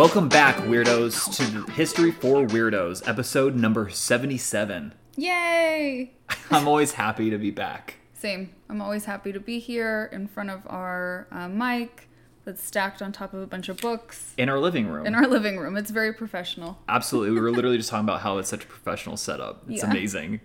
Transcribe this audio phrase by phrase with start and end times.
[0.00, 4.94] Welcome back, weirdos, to History for Weirdos, episode number 77.
[5.16, 6.14] Yay!
[6.50, 7.96] I'm always happy to be back.
[8.14, 8.48] Same.
[8.70, 12.08] I'm always happy to be here in front of our uh, mic
[12.44, 15.06] that's stacked on top of a bunch of books In our living room.
[15.06, 15.76] in our living room.
[15.76, 16.78] It's very professional.
[16.88, 17.32] Absolutely.
[17.34, 19.62] We were literally just talking about how it's such a professional setup.
[19.68, 19.90] It's Yeah.
[19.90, 20.40] amazing.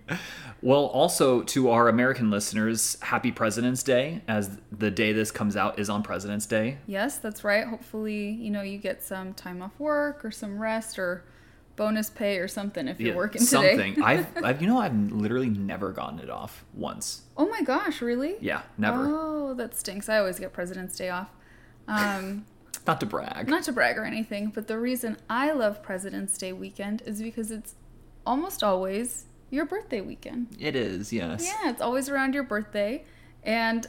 [0.62, 5.78] Well, also to our American listeners, happy President's Day, as the day this comes out
[5.78, 6.78] is on President's Day.
[6.86, 7.66] Yes, that's right.
[7.66, 11.24] Hopefully, you know, you get some time off work or some rest or
[11.76, 13.76] bonus pay or something if you're Yeah, working today.
[13.76, 14.02] something.
[14.02, 17.22] I've, I've, you know, I've literally never gotten it off once.
[17.36, 18.36] oh my gosh, really?
[18.40, 19.04] Yeah, never.
[19.06, 20.08] Oh, that stinks.
[20.08, 21.28] I always get President's Day off.
[21.88, 22.44] Um,
[22.86, 23.48] Not to brag.
[23.48, 27.50] not to brag or anything, but the reason I love President's Day weekend is because
[27.50, 27.74] it's
[28.26, 30.56] almost always your birthday weekend.
[30.58, 31.44] It is, yes.
[31.44, 33.04] Yeah, it's always around your birthday.
[33.44, 33.86] And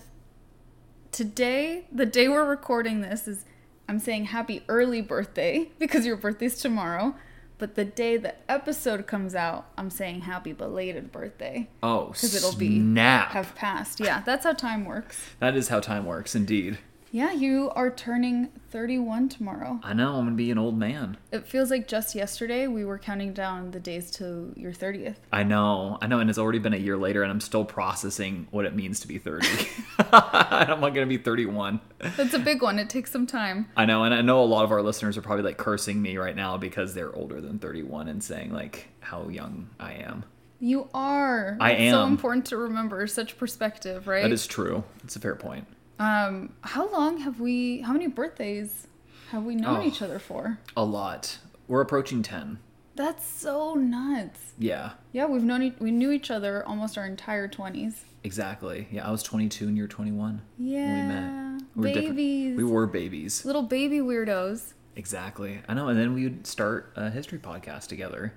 [1.12, 3.46] today, the day we're recording this is
[3.90, 7.16] I'm saying happy early birthday because your birthday's tomorrow.
[7.60, 12.56] But the day the episode comes out, I'm saying happy belated birthday Oh, because it'll
[12.56, 13.30] be snap.
[13.30, 14.00] have passed.
[14.00, 15.32] Yeah, that's how time works.
[15.40, 16.78] That is how time works, indeed.
[17.18, 19.80] Yeah, you are turning 31 tomorrow.
[19.82, 21.18] I know, I'm going to be an old man.
[21.32, 25.16] It feels like just yesterday we were counting down the days to your 30th.
[25.34, 28.46] I know, I know, and it's already been a year later, and I'm still processing
[28.52, 29.48] what it means to be 30.
[29.98, 31.82] I'm not gonna be 31.
[31.98, 32.78] That's a big one.
[32.78, 33.68] It takes some time.
[33.76, 36.18] I know, and I know a lot of our listeners are probably like cursing me
[36.18, 40.24] right now because they're older than 31 and saying like how young I am.
[40.60, 41.58] You are.
[41.60, 44.22] I It's so important to remember such perspective, right?
[44.22, 44.84] That is true.
[45.04, 45.66] It's a fair point.
[46.00, 47.82] Um, how long have we?
[47.82, 48.88] How many birthdays
[49.32, 49.84] have we known Oh.
[49.88, 50.60] each other for?
[50.76, 51.40] A lot.
[51.68, 52.60] We're approaching 10.
[52.96, 54.54] That's so nuts.
[54.58, 58.06] Yeah, Yeah, we've known e- we knew each other almost our entire twenties.
[58.24, 58.88] exactly.
[58.92, 61.64] Yeah, I was 22 and you're 21 Yeah, when we met.
[61.76, 62.58] We were babies.
[62.58, 63.46] We were babies.
[63.46, 64.74] little baby weirdos.
[64.96, 65.62] Exactly.
[65.68, 68.34] I know, and then we would start a history podcast together.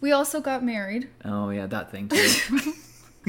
[0.00, 2.16] We also got married, Oh yeah, that thing too.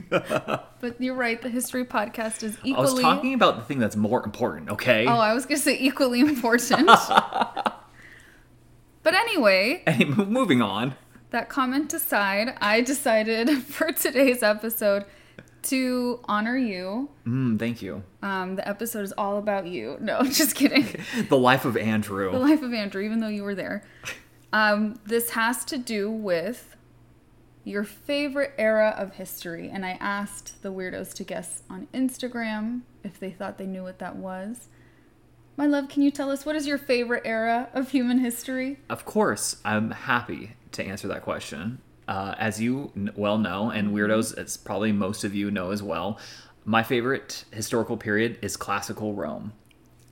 [0.09, 1.41] but you're right.
[1.41, 2.75] The history podcast is equally.
[2.75, 5.05] I was talking about the thing that's more important, okay?
[5.05, 6.87] Oh, I was gonna say equally important.
[9.03, 10.95] but anyway, Any, moving on.
[11.31, 15.05] that comment aside, I decided for today's episode
[15.63, 17.09] to honor you.
[17.27, 18.03] Mm, thank you.
[18.21, 19.97] Um, the episode is all about you.
[19.99, 20.87] No, just kidding.
[21.27, 22.31] The life of Andrew.
[22.31, 23.83] the life of Andrew, even though you were there.
[24.53, 26.75] Um, this has to do with
[27.63, 29.69] your favorite era of history.
[29.69, 33.99] And I asked the weirdos to guess on Instagram if they thought they knew what
[33.99, 34.69] that was.
[35.57, 38.79] My love, can you tell us what is your favorite era of human history?
[38.89, 41.81] Of course, I'm happy to answer that question.
[42.07, 45.83] Uh, as you n- well know, and weirdos, as probably most of you know as
[45.83, 46.17] well,
[46.65, 49.53] my favorite historical period is classical Rome.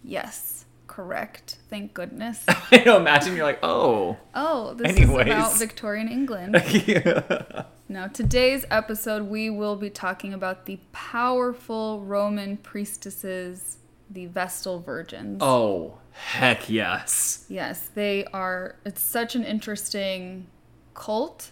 [0.03, 0.56] Yes,
[0.97, 1.57] correct.
[1.69, 2.43] Thank goodness.
[2.71, 4.17] I know, imagine you're like, oh.
[4.33, 5.27] Oh, this Anyways.
[5.27, 6.55] is about Victorian England.
[7.89, 13.77] Now, today's episode, we will be talking about the powerful Roman priestesses,
[14.09, 15.38] the Vestal Virgins.
[15.41, 17.45] oh, heck yes.
[17.47, 18.75] Yes, they are.
[18.83, 20.47] It's such an interesting
[20.95, 21.51] cult,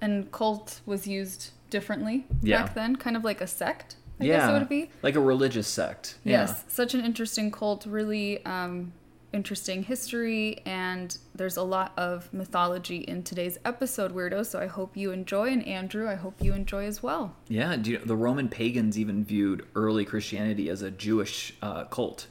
[0.00, 2.62] and cult was used differently Yeah.
[2.64, 3.94] back then, kind of like a sect.
[4.20, 4.38] I yeah.
[4.38, 4.90] guess it would be.
[5.02, 6.16] Like a religious sect.
[6.24, 8.92] Yes, such an interesting cult, really um,
[9.32, 14.44] interesting history, and there's a lot of mythology in today's episode, Weirdo.
[14.44, 17.36] So I hope you enjoy, and Andrew, I hope you enjoy as well.
[17.48, 17.76] Yeah.
[17.76, 22.26] Do you, the Roman pagans even viewed early Christianity as a Jewish uh, cult.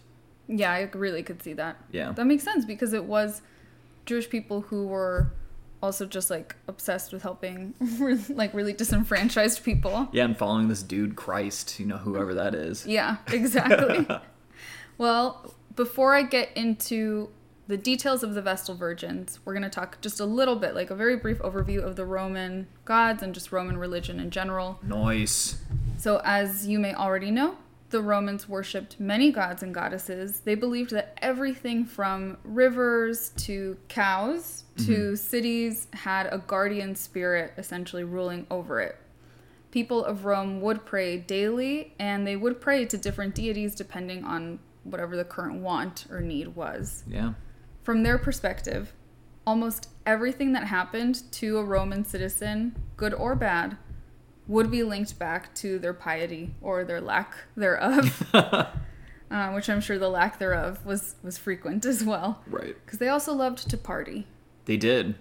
[0.47, 1.77] Yeah, I really could see that.
[1.91, 2.13] Yeah.
[2.13, 3.41] That makes sense because it was
[4.05, 5.31] Jewish people who were
[5.81, 7.73] also just like obsessed with helping
[8.29, 10.07] like really disenfranchised people.
[10.11, 12.85] Yeah, and following this dude Christ, you know, whoever that is.
[12.85, 14.07] Yeah, exactly.
[14.97, 17.29] well, before I get into
[17.67, 20.89] the details of the Vestal Virgins, we're going to talk just a little bit, like
[20.89, 24.79] a very brief overview of the Roman gods and just Roman religion in general.
[24.81, 25.61] Nice.
[25.97, 27.57] So, as you may already know,
[27.89, 30.41] the Romans worshipped many gods and goddesses.
[30.41, 35.15] They believed that everything from rivers to cows to mm-hmm.
[35.15, 38.97] cities had a guardian spirit essentially ruling over it.
[39.71, 44.59] People of Rome would pray daily and they would pray to different deities depending on
[44.83, 47.03] whatever the current want or need was.
[47.07, 47.33] Yeah.
[47.83, 48.93] From their perspective,
[49.45, 53.77] almost everything that happened to a Roman citizen, good or bad,
[54.47, 59.99] would be linked back to their piety or their lack thereof, uh, which I'm sure
[59.99, 62.41] the lack thereof was was frequent as well.
[62.47, 62.75] Right.
[62.85, 64.27] Because they also loved to party.
[64.65, 65.15] They did.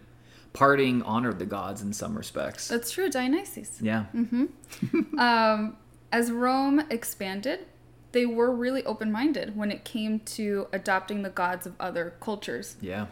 [0.54, 2.68] Partying honored the gods in some respects.
[2.68, 3.78] That's true, Dionysus.
[3.82, 4.06] yeah.
[5.18, 5.76] Um,
[6.12, 7.66] as Rome expanded,
[8.12, 12.76] they were really open minded when it came to adopting the gods of other cultures.
[12.80, 13.06] Yeah.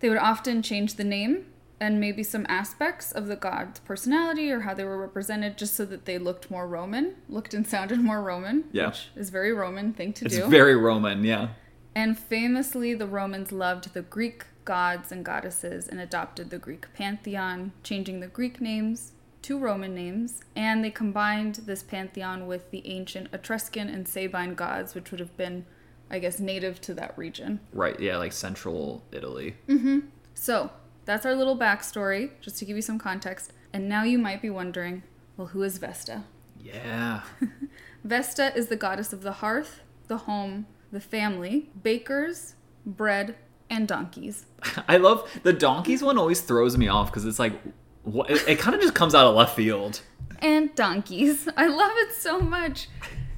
[0.00, 1.46] They would often change the name
[1.80, 5.84] and maybe some aspects of the god's personality or how they were represented just so
[5.84, 8.88] that they looked more Roman, looked and sounded more Roman, Yeah.
[8.88, 10.46] which is very Roman thing to It's do.
[10.46, 11.48] very Roman, yeah.
[11.94, 17.72] and famously, the Romans loved the Greek gods and goddesses and adopted the Greek pantheon,
[17.82, 23.28] changing the Greek names to Roman names, and they combined this pantheon with the ancient
[23.32, 25.64] Etruscan and Sabine gods, which would have been,
[26.10, 27.60] I guess, native to that region.
[27.72, 29.54] Right, yeah, like central Italy.
[29.68, 30.00] Mm-hmm.
[30.34, 30.70] So,
[31.08, 33.54] that's our little backstory, just to give you some context.
[33.72, 35.02] And now you might be wondering
[35.38, 36.24] well, who is Vesta?
[36.60, 37.22] Yeah.
[38.04, 43.36] Vesta is the goddess of the hearth, the home, the family, bakers, bread,
[43.70, 44.44] and donkeys.
[44.88, 47.54] I love the donkeys one always throws me off because it's like
[48.02, 50.02] what it, it kind of just comes out of left field.
[50.40, 51.48] And donkeys.
[51.56, 52.90] I love it so much.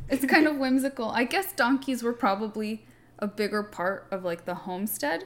[0.09, 1.11] It's kind of whimsical.
[1.11, 2.85] I guess donkeys were probably
[3.21, 5.25] a bigger part of like the homestead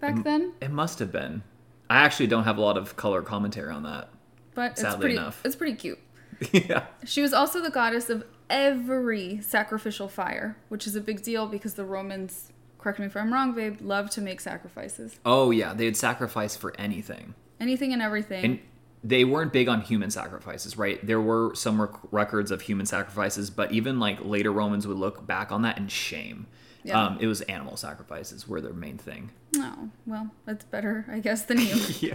[0.00, 1.42] back then, It must have been.
[1.90, 4.08] I actually don't have a lot of color commentary on that.
[4.54, 5.42] but it's Sadly pretty enough.
[5.44, 5.98] it's pretty cute.
[6.52, 6.84] yeah.
[7.04, 11.74] She was also the goddess of every sacrificial fire, which is a big deal because
[11.74, 15.18] the Romans, correct me if I'm wrong, babe, love to make sacrifices.
[15.26, 17.34] Oh yeah, they'd sacrifice for anything.
[17.58, 18.44] Anything and everything.
[18.44, 18.60] And
[19.02, 21.04] they weren't big on human sacrifices, right?
[21.04, 25.26] There were some rec- records of human sacrifices, but even like later Romans would look
[25.26, 26.46] back on that in shame.
[26.82, 27.02] Yeah.
[27.02, 29.30] Um, it was animal sacrifices were their main thing.
[29.58, 31.76] oh, well, that's better, I guess, than you.
[32.00, 32.14] yeah,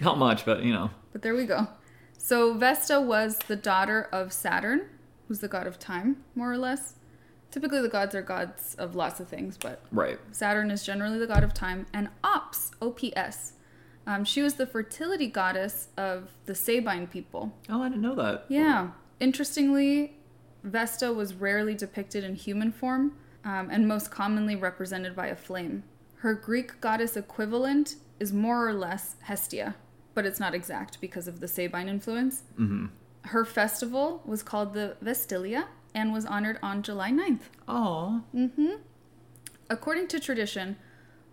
[0.00, 1.68] not much, but you know, But there we go.
[2.18, 4.88] So Vesta was the daughter of Saturn,
[5.28, 6.94] who's the god of time, more or less.
[7.50, 10.18] Typically, the gods are gods of lots of things, but right?
[10.32, 11.86] Saturn is generally the god of time.
[11.92, 13.52] And Ops, O-P-S,
[14.06, 17.52] um, she was the fertility goddess of the Sabine people.
[17.68, 18.46] Oh, I didn't know that.
[18.48, 18.90] Yeah.
[19.20, 20.16] Interestingly,
[20.62, 23.16] Vesta was rarely depicted in human form
[23.46, 25.84] um, and most commonly represented by a flame.
[26.16, 29.76] Her Greek goddess equivalent is more or less Hestia,
[30.14, 32.42] but it's not exact because of the Sabine influence.
[32.58, 32.86] Mm-hmm.
[33.28, 37.42] Her festival was called the Vestalia and was honored on July 9th.
[37.68, 38.22] Oh,
[39.68, 40.76] According to tradition,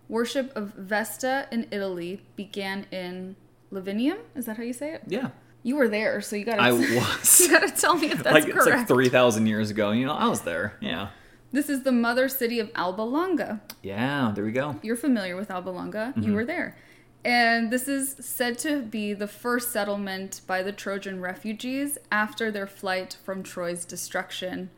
[0.08, 3.36] worship of Vesta in Italy began in
[3.72, 4.18] Lavinium.
[4.34, 5.02] Is that how you say it?
[5.06, 5.30] yeah.
[5.66, 7.40] You were there, so you gotta I was.
[7.40, 8.58] you gotta tell me if that's like correct.
[8.68, 9.92] it's like three thousand years ago.
[9.92, 10.76] You know, I was there.
[10.82, 11.08] Yeah.
[11.54, 13.62] This is the mother city of Alba Longa.
[13.80, 14.32] Yeah.
[14.34, 14.74] There we go.
[14.82, 16.12] You're familiar with Alba Longa.
[16.16, 16.22] Mm-hmm.
[16.24, 16.76] You were there.
[17.24, 22.66] And this is said to be the first settlement by the Trojan refugees after their
[22.66, 24.68] flight from Troy's destruction,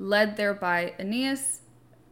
[0.00, 1.60] led there by Aeneas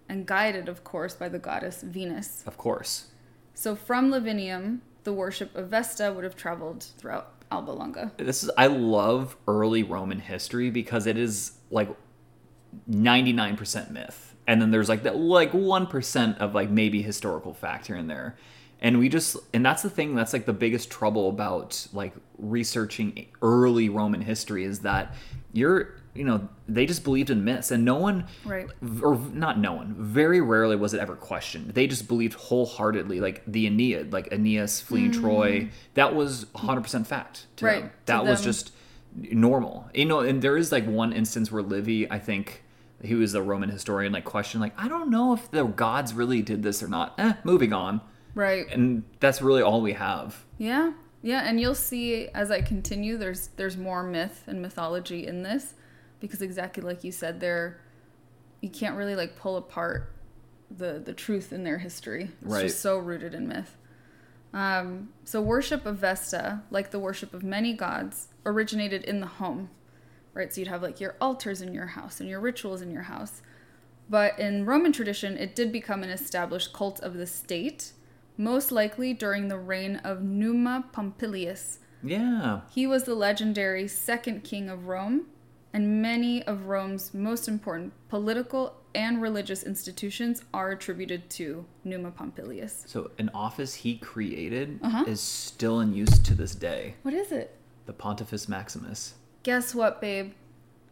[0.09, 2.45] and guided, of course, by the goddess Venus.
[2.47, 3.09] Of course.
[3.53, 8.13] So from Lavinium, the worship of Vesta would have traveled throughout Alba Longa.
[8.19, 11.89] This is I love early Roman history because it is like
[12.91, 14.35] 99% myth.
[14.47, 18.37] And then there's like that like 1% of like maybe historical fact here and there.
[18.81, 23.27] And we just and that's the thing that's like the biggest trouble about like researching
[23.41, 25.15] early Roman history is that
[25.55, 28.67] you're you know they just believed in myths and no one Right.
[29.03, 33.43] or not no one very rarely was it ever questioned they just believed wholeheartedly like
[33.47, 37.69] the aeneid like aeneas fleeing troy that was 100% fact to Mm.
[37.69, 37.91] Right, them.
[37.91, 38.45] to that was them.
[38.53, 38.73] just
[39.17, 42.63] normal you know and there is like one instance where livy i think
[43.07, 46.43] he was a roman historian like question, like i don't know if the gods really
[46.43, 48.01] did this or not eh, moving on
[48.35, 48.67] Right.
[48.71, 50.93] and that's really all we have Yeah,
[51.23, 53.17] yeah, and you'll see as I continue.
[53.17, 55.75] There's there's more myth and mythology in this,
[56.21, 57.81] because exactly like you said, there
[58.61, 60.13] you can't really like pull apart
[60.71, 62.25] the the truth in their history.
[62.43, 62.63] It's Right.
[62.63, 63.77] just so rooted in myth.
[64.53, 69.71] Um, so worship of Vesta, like the worship of many gods, originated in the home,
[70.35, 70.53] right?
[70.53, 73.41] So you'd have like your altars in your house and your rituals in your house.
[74.11, 77.93] But in Roman tradition, it did become an established cult of the state,
[78.37, 81.79] most likely during the reign of Numa Pompilius.
[82.03, 82.61] Yeah.
[82.71, 85.27] He was the legendary second king of Rome,
[85.73, 92.85] and many of Rome's most important political and religious institutions are attributed to Numa Pompilius.
[92.87, 95.05] So an office he created Uh-huh.
[95.07, 96.95] is still in use to this day.
[97.03, 97.57] What is it?
[97.87, 99.15] The Pontifex Maximus.
[99.45, 100.33] Guess what, babe?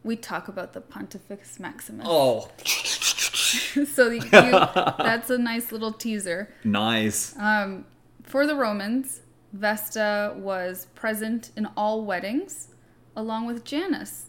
[0.04, 2.06] We talk about the Pontifex Maximus.
[2.08, 6.54] Oh, so you, that's a nice little teaser.
[6.64, 7.34] nice.
[7.38, 7.86] Um,
[8.22, 12.68] for the Romans, Vesta was present in all weddings,
[13.16, 14.26] along with Janus.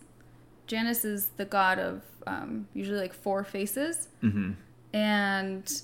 [0.68, 4.08] Janus is the god of um, usually like four faces,
[4.94, 5.82] and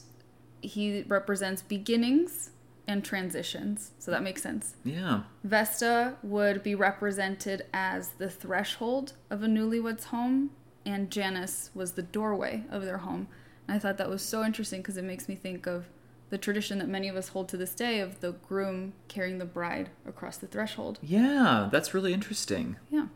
[0.61, 2.51] he represents beginnings
[2.89, 3.91] and transitions.
[3.99, 4.75] So that makes sense.
[4.83, 5.21] yeah.
[5.43, 10.49] Vesta would be represented as the threshold of a newlywed's home,
[10.87, 13.27] and Janus was the doorway of their home.
[13.67, 15.85] And I thought that was so interesting because it makes me think of
[16.31, 19.45] the tradition that many of us hold to this day of the groom carrying the
[19.45, 20.97] bride across the threshold.
[21.03, 22.77] Yeah, that's really interesting.
[22.89, 23.07] Yeah,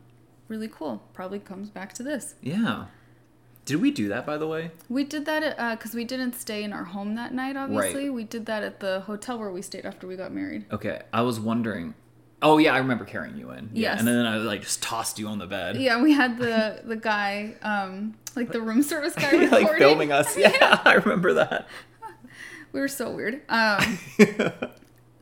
[0.46, 1.02] really cool.
[1.12, 2.36] Probably comes back to this.
[2.40, 2.86] Yeah.
[3.64, 4.70] Did we do that by the way?
[4.88, 8.10] We did that because we didn't stay in our home that night, obviously.
[8.10, 10.66] We did that at the hotel where we stayed after we got married.
[10.72, 11.94] Okay, I was wondering.
[12.42, 13.70] Oh yeah, I remember carrying you in.
[13.72, 14.00] Yeah, Yes.
[14.00, 15.76] and then I like just tossed you on the bed.
[15.76, 19.50] Yeah, we had the the guy, um, like the room service guy, recording.
[19.50, 20.36] like filming us.
[20.36, 21.68] Yeah, I remember that.
[22.72, 23.40] We were so weird.
[23.48, 23.98] Um,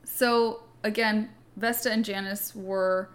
[0.05, 3.11] so again, Vesta and Janus were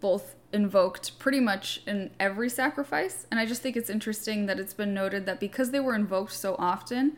[0.00, 4.74] both invoked pretty much in every sacrifice, and I just think it's interesting that it's
[4.74, 7.16] been noted that because they were invoked so often,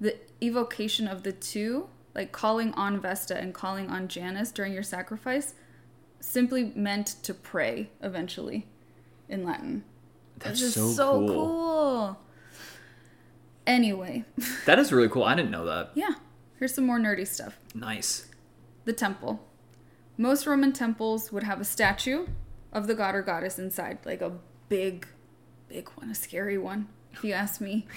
[0.00, 4.82] the evocation of the two, like calling on Vesta and calling on Janus during your
[4.82, 5.54] sacrifice,
[6.20, 8.66] simply meant to pray eventually
[9.28, 9.84] in Latin.
[10.38, 11.28] That's is so, so cool.
[11.28, 12.18] cool.
[13.66, 14.24] Anyway,
[14.66, 15.24] That is really cool.
[15.24, 15.90] I didn't know that.
[15.94, 16.14] yeah,
[16.58, 17.58] here's some more nerdy stuff.
[17.74, 18.26] Nice.
[18.84, 19.46] The temple.
[20.16, 22.26] Most Roman temples would have a statue
[22.72, 24.32] of the god or goddess inside, like a
[24.68, 25.06] big,
[25.68, 27.86] big one, a scary one, if you ask me.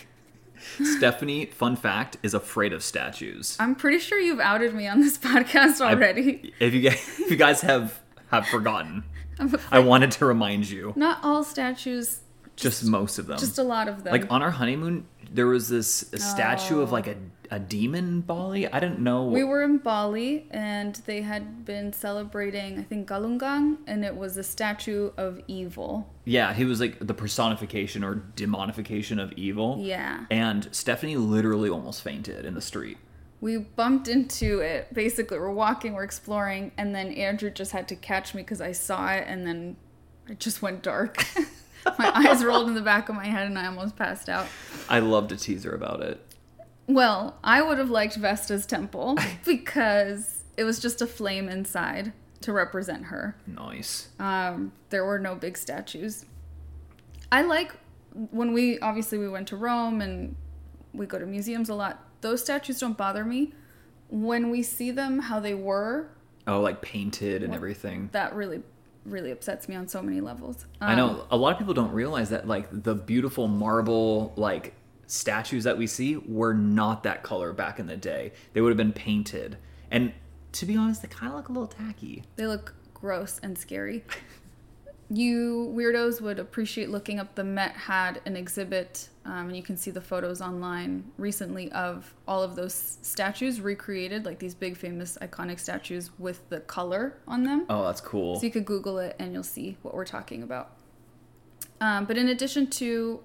[0.98, 3.58] Stephanie, fun fact, is afraid of statues.
[3.60, 6.54] I'm pretty sure you've outed me on this podcast already.
[6.60, 8.00] If you guys, if you guys have
[8.32, 9.04] have forgotten,
[9.72, 10.94] I wanted to remind you.
[10.96, 12.22] Not all statues,
[12.56, 13.38] Just most of them.
[13.40, 14.12] just a lot of them.
[14.12, 16.94] like on our honeymoon, there was this a statue of oh.
[16.94, 17.16] like a,
[17.50, 18.68] a demon Bali.
[18.68, 19.26] I didn't know.
[19.26, 24.38] we were in Bali and they had been celebrating, I think, Galungan, and it was
[24.38, 26.10] a statue of evil.
[26.26, 29.78] yeah, he was like the personification or demonification of evil.
[29.80, 30.26] Yeah.
[30.30, 32.98] And Stephanie literally almost fainted in the street.
[33.42, 34.94] we bumped into it.
[34.94, 38.72] Basically, we're walking, we're exploring, and then Andrew just had to catch me because I
[38.72, 39.76] saw it, and then
[40.30, 41.26] it just went dark.
[42.00, 44.48] my eyes rolled in the back of my head, and I almost passed out.
[44.90, 46.20] I love to tease her about it.
[46.88, 52.12] Well, I would have liked Vesta's temple because it was just a flame inside
[52.42, 53.36] to represent her.
[53.48, 54.10] Nice.
[54.20, 56.26] Um, there were no big statues.
[57.32, 57.74] I like
[58.32, 60.36] when we obviously we went to Rome and
[60.94, 62.06] we go to museums a lot.
[62.22, 63.54] Those statues don't bother me.
[64.10, 66.10] When we see them how they were,
[66.46, 68.10] Oh, like painted and everything.
[68.12, 68.62] that really
[69.06, 70.66] really upsets me on so many levels.
[70.82, 74.74] Um, I know a lot of people don't realize that like the beautiful marble like
[75.08, 78.34] statues that we see were not that color back in the day.
[78.54, 79.58] They would have been painted.
[79.92, 80.14] And
[80.54, 82.24] to be honest, they kind of look a little tacky.
[82.36, 84.04] They look gross and scary.
[85.10, 89.78] You weirdos would appreciate looking up the Met had an exhibit, um, and you can
[89.78, 95.18] see the photos online recently of all of those statues recreated, like these big, famous,
[95.22, 97.66] iconic statues with the color on them.
[97.70, 98.40] Oh, that's cool.
[98.40, 100.72] So you could Google it and you'll see what we're talking about.
[101.80, 103.22] Um, but in addition to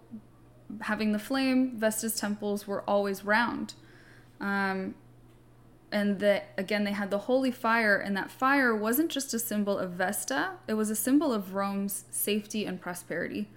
[0.83, 3.75] having the flame, Vesta's temples were always round.
[4.41, 4.95] Um,
[5.91, 9.79] and that again, they had the holy fire, and that fire wasn't just a symbol
[9.79, 13.49] of Vesta, it was a symbol of Rome's safety and prosperity.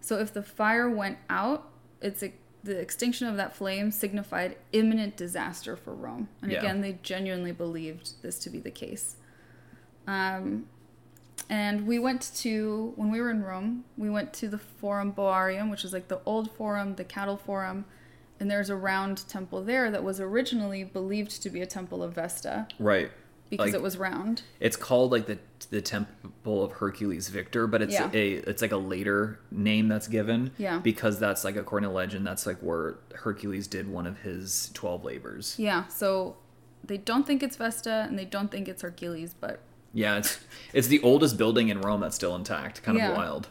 [0.00, 1.71] So if the fire went out,
[2.02, 2.32] it's a,
[2.64, 6.28] the extinction of that flame signified imminent disaster for Rome.
[6.42, 6.58] And Yeah.
[6.58, 9.16] again, they genuinely believed this to be the case.
[10.06, 10.66] Um,
[11.48, 15.70] and we went to when we were in Rome, we went to the Forum Boarium,
[15.70, 17.84] which is like the old Forum, the cattle Forum,
[18.40, 22.14] and there's a round temple there that was originally believed to be a temple of
[22.14, 23.10] Vesta right.
[23.52, 24.42] Because Like- it was round.
[24.60, 25.38] It's called like the
[25.70, 28.10] the Temple of Hercules Victor, but it's Yeah.
[28.12, 30.50] a it's like a later name that's given.
[30.58, 30.78] Yeah.
[30.80, 35.04] Because that's like according to legend, that's like where Hercules did one of his twelve
[35.04, 35.54] labors.
[35.58, 36.36] Yeah, so
[36.84, 39.60] they don't think it's Vesta and they don't think it's Hercules, but
[39.92, 40.40] Yeah, it's
[40.72, 42.82] it's the oldest building in Rome that's still intact.
[42.82, 43.48] Kind of wild.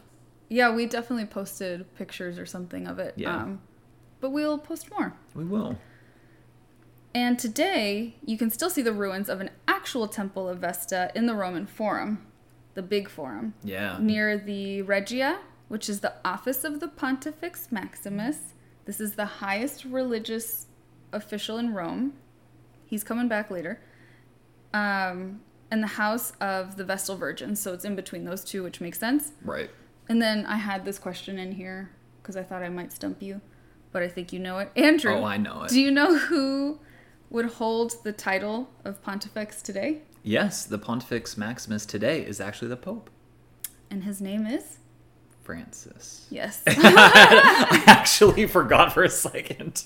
[0.48, 3.14] yeah, we definitely posted pictures or something of it.
[3.16, 3.36] Yeah.
[3.36, 3.60] Um,
[4.20, 5.14] but we'll post more.
[5.34, 5.78] We will.
[7.14, 11.26] And today, you can still see the ruins of an actual temple of Vesta in
[11.26, 12.26] the Roman Forum,
[12.74, 13.98] the big forum, Yeah.
[14.00, 15.38] near the Regia,
[15.68, 18.54] which is the office of the Pontifex Maximus.
[18.86, 20.66] This is the highest religious
[21.12, 22.14] official in Rome.
[22.86, 23.80] He's coming back later.
[24.72, 25.40] Um,
[25.70, 27.56] and the house of the Vestal Virgin.
[27.56, 29.32] So it's in between those two, which makes sense.
[29.44, 29.70] Right.
[30.08, 31.90] And then I had this question in here
[32.22, 33.40] because I thought I might stump you,
[33.92, 34.70] but I think you know it.
[34.76, 35.12] Andrew.
[35.14, 35.70] Oh, I know it.
[35.70, 36.78] Do you know who
[37.32, 40.02] would hold the title of Pontifex today?
[40.22, 43.10] Yes, the Pontifex Maximus today is actually the Pope,
[43.90, 44.78] And his name is?
[45.42, 46.26] Francis.
[46.30, 46.62] Yes.
[46.68, 49.84] I actually forgot for a second.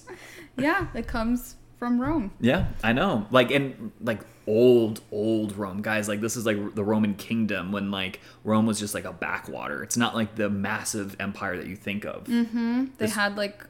[0.59, 2.33] yeah, it comes from Rome.
[2.41, 3.27] Yeah, I know.
[3.31, 6.09] Like in like old old Rome, guys.
[6.09, 9.83] Like this is like the Roman kingdom when like Rome was just like a backwater.
[9.83, 12.25] It's not like the massive empire that you think of.
[12.25, 12.85] Mm-hmm.
[12.99, 13.65] They This- had like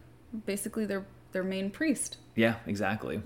[0.44, 3.20] basically their their main priest, Yeah, exactly.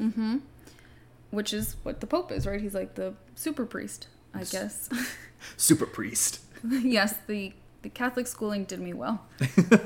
[1.31, 2.61] which is what the Pope is, right?
[2.61, 4.88] He's like the super priest, I guess.
[5.57, 6.40] Super priest.
[6.69, 7.52] yes, the
[7.83, 9.25] the Catholic schooling did me well.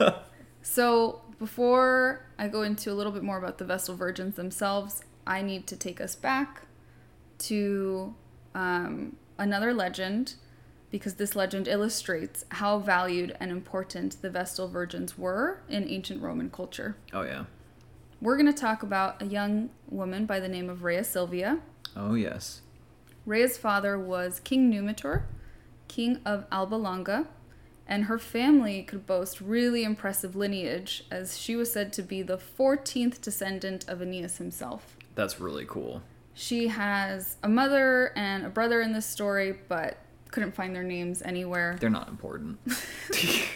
[0.62, 5.42] so before I go into a little bit more about the Vestal Virgins themselves, I
[5.42, 6.62] need to take us back
[7.38, 8.14] to
[8.54, 10.34] um, another legend
[10.90, 16.50] because this legend illustrates how valued and important the Vestal Virgins were in ancient Roman
[16.50, 16.96] culture.
[17.12, 17.44] Oh yeah.
[18.20, 21.58] We're going to talk about a young woman by the name of Rhea Silvia.
[21.96, 22.62] Oh yes.
[23.26, 25.22] Rhea's father was King Numitor,
[25.88, 27.28] king of Alba Longa,
[27.86, 32.38] and her family could boast really impressive lineage, as she was said to be the
[32.38, 34.96] 14th descendant of Aeneas himself.
[35.14, 36.02] That's really cool.
[36.34, 39.98] She has a mother and a brother in this story, but
[40.30, 41.76] couldn't find their names anywhere.
[41.80, 42.58] They're not important.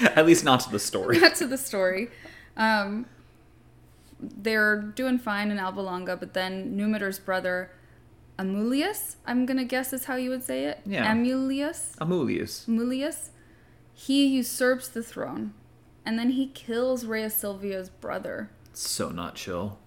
[0.00, 1.18] At least not to the story.
[1.18, 2.08] Not to the story.
[2.56, 3.06] Um,
[4.22, 7.70] they're doing fine in Alba Longa, but then Numitor's brother,
[8.38, 10.80] Amulius, I'm gonna guess is how you would say it.
[10.86, 11.12] Yeah.
[11.12, 11.96] Amulius.
[11.96, 12.66] Amulius.
[12.66, 13.30] Amulius,
[13.92, 15.52] he usurps the throne,
[16.06, 18.50] and then he kills Rhea Silvia's brother.
[18.72, 19.78] So not chill.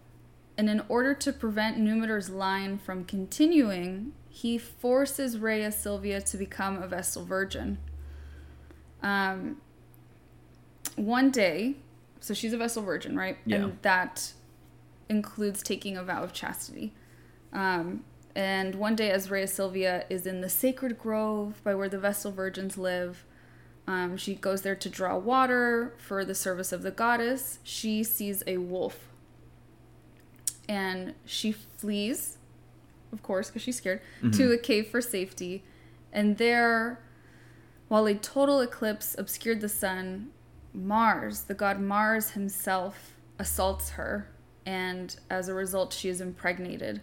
[0.57, 6.81] And in order to prevent Numitor's line from continuing, he forces Rhea Silvia to become
[6.81, 7.77] a Vestal Virgin.
[9.01, 9.57] Um,
[10.95, 11.75] one day,
[12.25, 13.37] so she's a Vestal Virgin, right?
[13.45, 13.57] Yeah.
[13.57, 14.33] And that
[15.09, 16.91] includes taking a vow of chastity.
[17.53, 18.03] Um,
[18.35, 22.31] and one day, as Rhea Silvia is in the sacred grove by where the Vestal
[22.31, 23.25] Virgins live,
[23.85, 27.59] um, she goes there to draw water for the service of the goddess.
[27.61, 29.07] She sees a wolf
[30.67, 32.39] and she flees,
[33.13, 35.63] of course, because she's scared, to a cave for safety.
[36.11, 36.99] And there,
[37.87, 40.31] while a total eclipse obscured the sun,
[40.75, 44.29] Mars, the god Mars himself, assaults her,
[44.65, 47.01] and as a result, she is impregnated.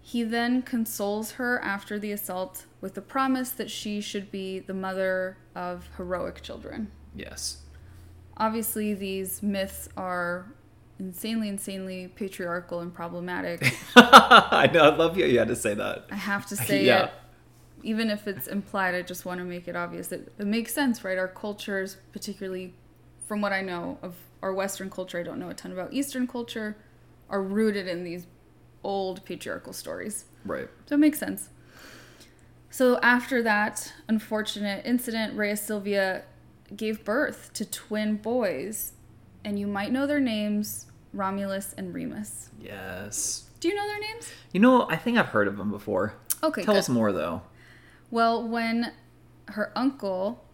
[0.00, 4.74] He then consoles her after the assault with the promise that she should be the
[4.74, 6.90] mother of heroic children.
[7.14, 7.58] Yes.
[8.36, 10.52] Obviously, these myths are
[10.98, 13.74] insanely, insanely patriarchal and problematic.
[13.96, 14.90] I know.
[14.90, 15.26] I love you.
[15.26, 16.06] You had to say that.
[16.10, 17.06] I have to say Yeah.
[17.06, 17.10] it.
[17.86, 21.04] Even if it's implied, I just want to make it obvious that it makes sense,
[21.04, 21.16] right?
[21.16, 22.74] Our cultures, particularly
[23.26, 26.26] from what I know of our Western culture, I don't know a ton about Eastern
[26.26, 26.76] culture,
[27.30, 28.26] are rooted in these
[28.82, 30.24] old patriarchal stories.
[30.44, 30.68] Right.
[30.86, 31.50] So it makes sense.
[32.70, 36.24] So after that unfortunate incident, Rhea Silvia
[36.74, 38.94] gave birth to twin boys,
[39.44, 42.50] and you might know their names Romulus and Remus.
[42.60, 43.44] Yes.
[43.60, 44.28] Do you know their names?
[44.52, 46.14] You know, I think I've heard of them before.
[46.42, 46.80] Okay, Tell good.
[46.80, 47.42] us more though.
[48.10, 48.92] Well, when
[49.48, 50.44] her uncle,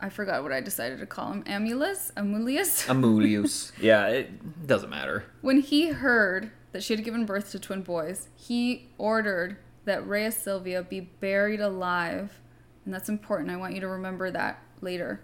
[0.00, 3.72] I forgot what I decided to call him, Amulus, Amulius, Amulius.
[3.80, 5.24] yeah, it doesn't matter.
[5.40, 10.30] when he heard that she had given birth to twin boys, he ordered that Rhea
[10.30, 12.40] Silvia be buried alive,
[12.84, 13.50] and that's important.
[13.50, 15.20] I want you to remember that later,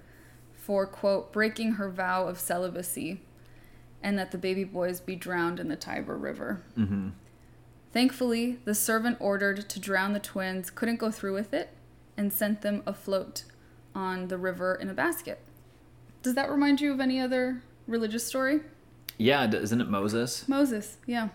[0.54, 3.20] for quote breaking her vow of celibacy,
[4.02, 6.62] and that the baby boys be drowned in the Tiber River.
[6.78, 7.10] Mm-hmm.
[7.94, 11.70] Thankfully, the servant ordered to drown the twins couldn't go through with it,
[12.16, 13.44] and sent them afloat
[13.94, 15.38] on the river in a basket.
[16.20, 18.60] Does that remind you of any other religious story?
[19.16, 20.48] Yeah, isn't it Moses?
[20.48, 21.28] Moses, yeah.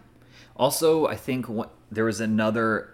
[0.57, 2.93] Also, I think what, there was another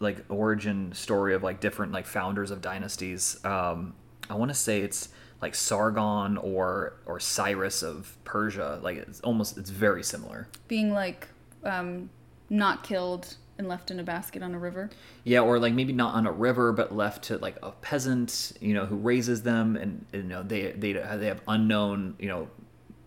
[0.00, 3.38] like origin story of like different like founders of dynasties.
[3.44, 3.94] Um,
[4.30, 5.10] I want to say it's
[5.42, 8.80] like Sargon or or Cyrus of Persia.
[8.82, 10.48] Like it's almost it's very similar.
[10.66, 11.28] being like
[11.62, 12.08] um,
[12.52, 14.90] not killed and left in a basket on a river.
[15.24, 18.74] Yeah, or like maybe not on a river, but left to like a peasant, you
[18.74, 22.48] know, who raises them, and you know they they they have unknown, you know,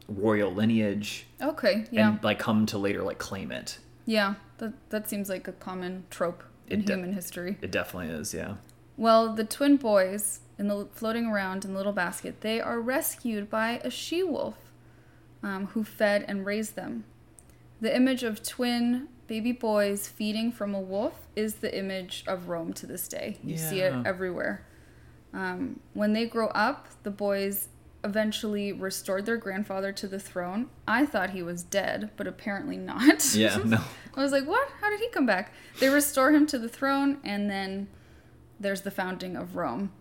[0.08, 2.10] royal lineage Okay, yeah.
[2.10, 3.80] and like come to later like claim it.
[4.06, 7.58] yeah, that, that seems like a common trope in de- human history.
[7.62, 8.56] It definitely is, yeah.
[8.98, 13.50] Well, the twin boys in the floating around in the little basket, they are rescued
[13.50, 14.56] by a she wolf
[15.44, 17.04] um, who fed and raised them.
[17.82, 22.74] The image of twin baby boys feeding from a wolf is the image of Rome
[22.74, 23.38] to this day.
[23.44, 24.66] You see it everywhere.
[25.34, 27.70] Um, when they grow up, the boys
[28.04, 30.70] eventually restored their grandfather to the throne.
[30.88, 33.26] I thought he was dead, but apparently not.
[33.36, 33.80] Yeah, no.
[34.16, 34.70] I was like, what?
[34.80, 35.52] How did he come back?
[35.80, 37.88] They restore him to the throne, and then
[38.60, 39.92] there's the founding of Rome.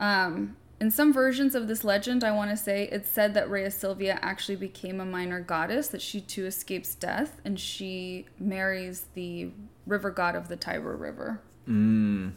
[0.00, 3.70] Um, in some versions of this legend, I want to say it's said that Rhea
[3.70, 9.50] Silvia actually became a minor goddess, that she too escapes death, and she marries the
[9.86, 11.40] river god of the Tiber River.
[11.68, 12.32] Mm.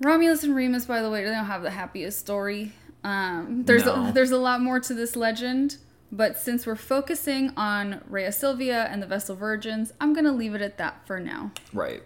[0.00, 2.72] Romulus and Remus, by the way, they don't have the happiest story.
[3.02, 4.08] Um, there's No.
[4.08, 5.76] a, there's a lot more to this legend,
[6.12, 10.62] but since we're focusing on Rhea Silvia and the Vestal Virgins, I'm gonna leave it
[10.62, 11.52] at that for now.
[11.72, 12.02] Right.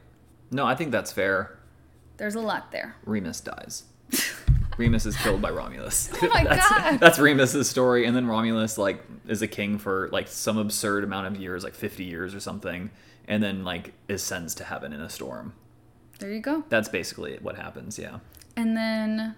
[0.50, 1.58] No, I think that's fair.
[2.16, 2.96] There's a lot there.
[3.04, 3.84] Remus dies.
[4.78, 6.10] Remus is killed by Romulus.
[6.22, 7.00] Oh my that's, God.
[7.00, 11.26] That's Remus's story, and then Romulus like is a king for like some absurd amount
[11.26, 12.90] of years, like fifty years or something,
[13.26, 15.54] and then like ascends to heaven in a storm.
[16.18, 16.64] There you go.
[16.68, 17.98] That's basically what happens.
[17.98, 18.18] Yeah.
[18.56, 19.36] And then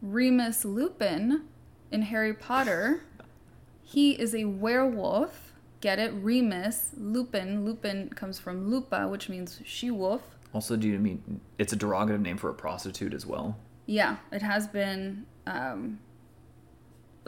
[0.00, 1.42] Remus Lupin
[1.90, 3.02] in Harry Potter,
[3.82, 5.52] he is a werewolf.
[5.80, 6.12] Get it?
[6.14, 7.64] Remus Lupin.
[7.64, 10.22] Lupin comes from lupa, which means she wolf.
[10.54, 13.58] Also, do you mean it's a derogative name for a prostitute as well?
[13.86, 16.00] Yeah, it has been um,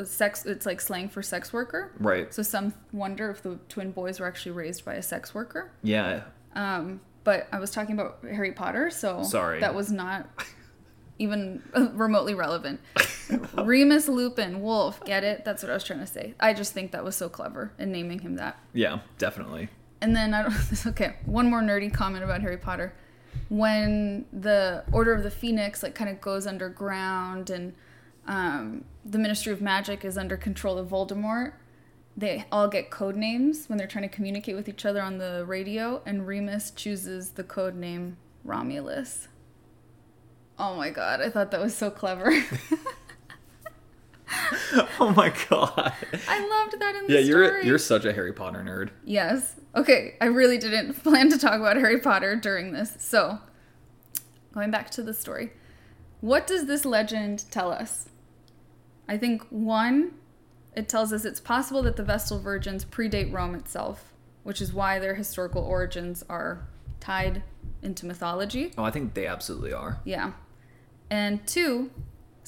[0.04, 0.44] sex.
[0.44, 1.92] It's like slang for sex worker.
[1.98, 2.32] Right.
[2.34, 5.70] So some wonder if the twin boys were actually raised by a sex worker.
[5.82, 6.22] Yeah.
[6.54, 9.60] Um, but I was talking about Harry Potter, so Sorry.
[9.60, 10.28] that was not
[11.18, 12.80] even remotely relevant.
[13.54, 15.44] Remus Lupin, wolf, get it?
[15.44, 16.34] That's what I was trying to say.
[16.40, 18.58] I just think that was so clever in naming him that.
[18.72, 19.00] Yeah.
[19.18, 19.68] Definitely.
[20.00, 20.54] And then I don't.
[20.86, 22.94] Okay, one more nerdy comment about Harry Potter.
[23.48, 27.74] When the Order of the Phoenix like kind of goes underground and
[28.26, 31.54] um, the Ministry of Magic is under control of Voldemort,
[32.16, 35.44] they all get code names when they're trying to communicate with each other on the
[35.46, 36.02] radio.
[36.04, 39.28] And Remus chooses the code name Romulus.
[40.58, 42.32] Oh my god, I thought that was so clever.
[45.00, 45.92] oh my god.
[46.28, 47.14] I loved that in the story.
[47.14, 47.66] Yeah, you're story.
[47.66, 48.90] you're such a Harry Potter nerd.
[49.04, 49.56] Yes.
[49.74, 52.96] Okay, I really didn't plan to talk about Harry Potter during this.
[52.98, 53.38] So,
[54.52, 55.52] going back to the story,
[56.20, 58.08] what does this legend tell us?
[59.08, 60.12] I think one,
[60.74, 64.98] it tells us it's possible that the Vestal Virgins predate Rome itself, which is why
[64.98, 66.66] their historical origins are
[67.00, 67.42] tied
[67.82, 68.72] into mythology.
[68.76, 70.00] Oh, I think they absolutely are.
[70.04, 70.32] Yeah.
[71.10, 71.90] And two,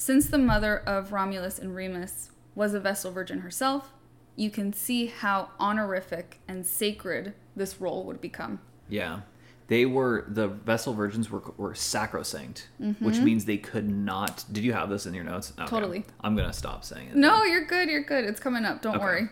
[0.01, 3.93] since the mother of Romulus and Remus was a Vestal Virgin herself,
[4.35, 8.59] you can see how honorific and sacred this role would become.
[8.89, 9.21] Yeah.
[9.67, 12.67] They were the Vestal Virgins were were sacrosanct,
[12.99, 14.43] which means they could not.
[14.51, 15.51] Did you have this in your notes?
[15.51, 15.61] Okay.
[15.65, 15.75] Mm-hmm.
[15.75, 16.05] Totally.
[16.21, 17.15] I'm gonna stop saying it.
[17.15, 18.25] No, you're good, you're good.
[18.25, 19.03] It's coming up, don't Okay.
[19.05, 19.29] worry.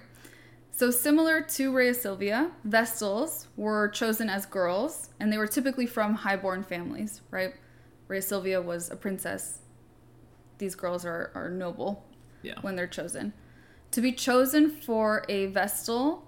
[0.71, 6.13] So, similar to Rhea Silvia, Vestals were chosen as girls, and they were typically from
[6.13, 7.55] highborn families, right?
[8.07, 9.59] Rhea Silvia was a princess.
[10.59, 12.05] These girls are, are noble
[12.43, 12.55] Yeah.
[12.61, 13.33] when they're chosen.
[13.91, 16.23] To be chosen for a Vestal,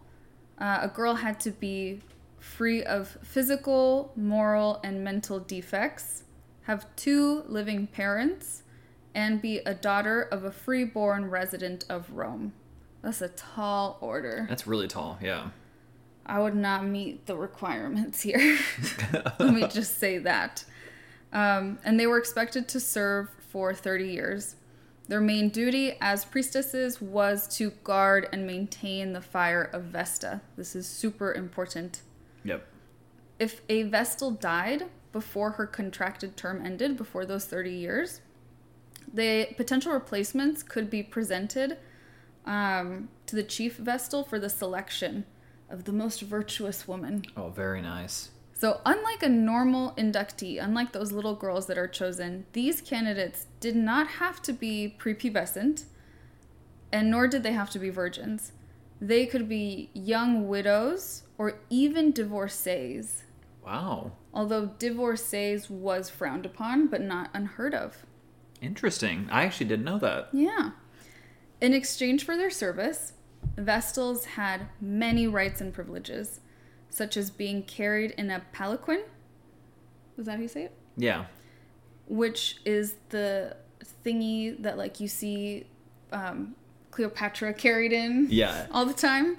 [0.58, 2.02] uh, a girl had to be
[2.40, 6.24] free of physical, moral, and mental defects,
[6.64, 8.64] have two living parents,
[9.14, 12.54] and be a daughter of a freeborn resident of Rome.
[13.04, 14.46] That's a tall order.
[14.50, 15.20] That's really tall.
[15.22, 15.50] Yeah.
[16.26, 18.58] I would not meet the requirements here.
[19.40, 20.64] Let me just say that.
[21.34, 24.56] Um, and they were expected to serve for 30 years.
[25.08, 30.42] Their main duty as priestesses was to guard and maintain the fire of Vesta.
[30.56, 32.02] This is super important.
[32.46, 32.66] Yep.
[33.40, 38.22] If a Vestal died before her contracted term ended, before those 30 years,
[39.14, 41.78] the potential replacements could be presented
[42.46, 45.26] um, to the chief Vestal for the selection
[45.70, 47.26] of the most virtuous woman.
[47.36, 48.30] Oh, very nice.
[48.62, 53.76] So, unlike a normal inductee, unlike those little girls that are chosen, these candidates did
[53.76, 55.86] not have to be prepubescent,
[56.92, 58.52] and nor did they have to be virgins.
[59.02, 63.24] They could be young widows or even divorcees,
[63.66, 64.12] Wow.
[64.32, 68.06] although divorcees was frowned upon but not unheard of.
[68.62, 69.28] Interesting.
[69.32, 70.30] I actually didn't know that.
[70.32, 70.74] Yeah.
[71.62, 73.14] In exchange for their service,
[73.58, 76.42] Vestals had many rights and privileges,
[76.92, 79.02] such as being carried in a palanquin.
[80.18, 80.74] Was that how you say it?
[80.98, 81.26] Yeah.
[82.08, 83.56] Which is the
[84.06, 85.66] thingy that like you see
[86.12, 86.54] um,
[86.92, 88.68] Cleopatra carried in Yeah.
[88.72, 89.38] all the time.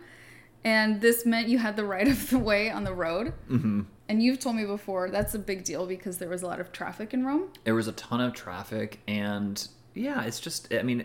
[0.64, 3.34] And this meant you had the right of the way on the road.
[3.50, 3.82] Mm-hmm.
[4.08, 6.72] And you've told me before that's a big deal because there was a lot of
[6.72, 7.48] traffic in Rome.
[7.64, 11.04] There was a ton of traffic, and yeah, it's just, I mean,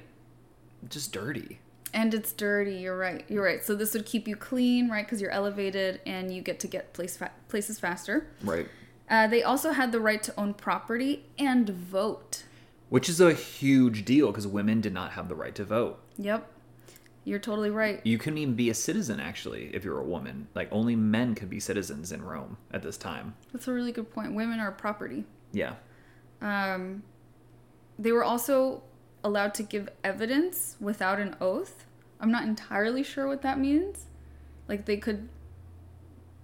[0.89, 1.59] just dirty.
[1.93, 2.75] And it's dirty.
[2.75, 3.23] You're right.
[3.27, 3.63] You're right.
[3.63, 5.05] So this would keep you clean, right?
[5.05, 8.27] Because you're elevated and you get to get place fa- places faster.
[8.43, 8.67] Right.
[9.09, 12.43] Uh, they also had the right to own property and vote.
[12.89, 15.99] Which is a huge deal because women did not have the right to vote.
[16.17, 16.51] Yep.
[17.23, 17.99] You're totally right.
[18.05, 20.47] You couldn't even be a citizen, actually, if you're a woman.
[20.55, 23.35] Like, only men could be citizens in Rome at this time.
[23.51, 24.33] That's a really good point.
[24.33, 25.25] Women are property.
[25.51, 25.73] Yeah.
[26.41, 27.03] Um,
[27.99, 28.81] they were also
[29.27, 31.85] allowed to give evidence without an oath.
[32.19, 34.05] I'm not entirely sure what that means.
[34.67, 35.29] Like they could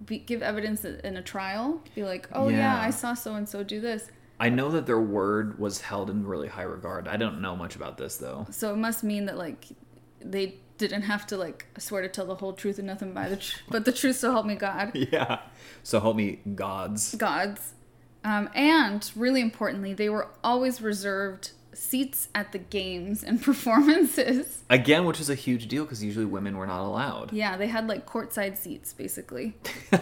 [0.04, 2.80] be, give evidence in a trial, be like, "Oh yeah, Yeah.
[2.80, 6.26] I saw so and so do this." I know that their word was held in
[6.26, 7.06] really high regard.
[7.08, 8.46] I don't know much about this, though.
[8.50, 9.66] So it must mean that like
[10.20, 13.36] they didn't have to like swear to tell the whole truth and nothing by the
[13.36, 14.92] tr- but the truth so help me God.
[14.94, 15.40] Yeah.
[15.82, 17.14] So help me, gods.
[17.14, 17.74] gods.
[18.24, 24.62] Um, and really importantly, they were always reserved seats at the games and performances.
[24.70, 27.32] Again, which was a huge deal because usually women were not allowed.
[27.32, 29.54] Yeah, they had like courtside seats basically.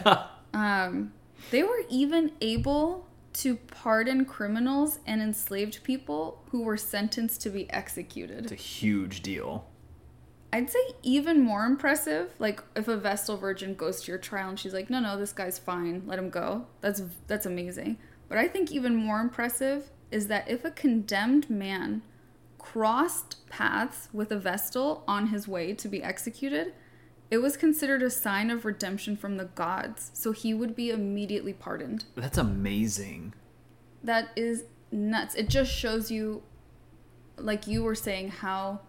[0.55, 1.13] um,
[1.51, 7.71] they were even able to pardon criminals and enslaved people who were sentenced to be
[7.71, 8.45] executed.
[8.45, 9.67] It's a huge deal.
[10.53, 14.61] I'd say even more impressive, like if a Vestal Virgin goes to your trial and
[14.61, 17.97] she's like, "No, no, this guy's fine, let him go." That's that's amazing.
[18.29, 22.03] But I think even more impressive is that if a condemned man
[22.59, 26.73] crossed paths with a Vestal on his way to be executed,
[27.31, 31.55] it was considered a sign of redemption from the gods, so he would be immediately
[31.55, 32.05] pardoned.
[32.15, 33.35] That's amazing.
[34.05, 35.35] That is nuts.
[35.35, 36.43] It just shows you,
[37.39, 38.81] like you were saying, how,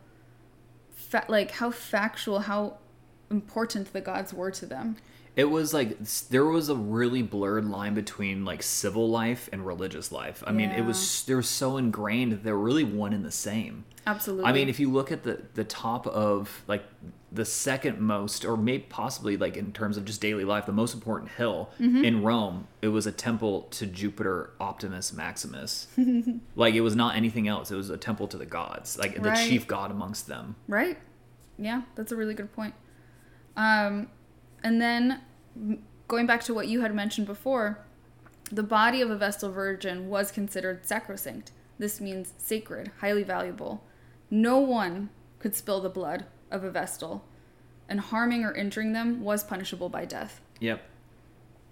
[0.92, 2.80] fa- like how factual, how
[3.32, 4.98] important the gods were to them.
[5.36, 5.98] It was like
[6.30, 10.43] there was a really blurred line between like civil life and religious life.
[10.46, 13.86] I mean, it was they were so ingrained that they're really one and the same.
[14.06, 14.46] Absolutely.
[14.46, 16.84] I mean, if you look at the the top of like
[17.32, 20.93] the second most, or maybe possibly like in terms of just daily life, the most
[20.93, 22.06] important hill Mm-hmm.
[22.06, 25.88] in Rome, it was a temple to Jupiter Optimus Maximus.
[26.56, 27.72] like it was not anything else.
[27.72, 30.58] It was a temple to the gods, like the chief god amongst them.
[30.67, 31.00] Right.
[31.58, 32.76] Yeah, that's a really good point.
[33.56, 34.10] Um,
[34.63, 35.21] and then
[36.08, 37.80] going back to what you had mentioned before,
[38.52, 41.52] the body of a Vestal Virgin was considered sacrosanct.
[41.80, 43.84] This means sacred, highly valuable.
[44.30, 47.26] No one could spill the blood of a Vestal,
[47.89, 50.39] and harming or injuring them was punishable by death.
[50.60, 50.82] Yep.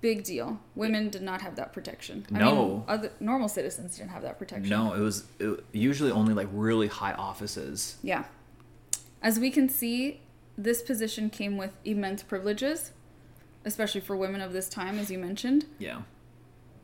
[0.02, 0.60] Big deal.
[0.76, 2.26] Women did not have that protection.
[2.34, 2.68] I No.
[2.68, 4.70] mean, other normal citizens didn't have that protection.
[4.70, 7.98] No, it was it, usually only like really high offices.
[8.02, 8.24] Yeah.
[9.22, 10.22] As we can see,
[10.64, 12.92] this position came with immense privileges,
[13.66, 15.66] especially for women of this time, as you mentioned.
[15.80, 16.02] Yeah.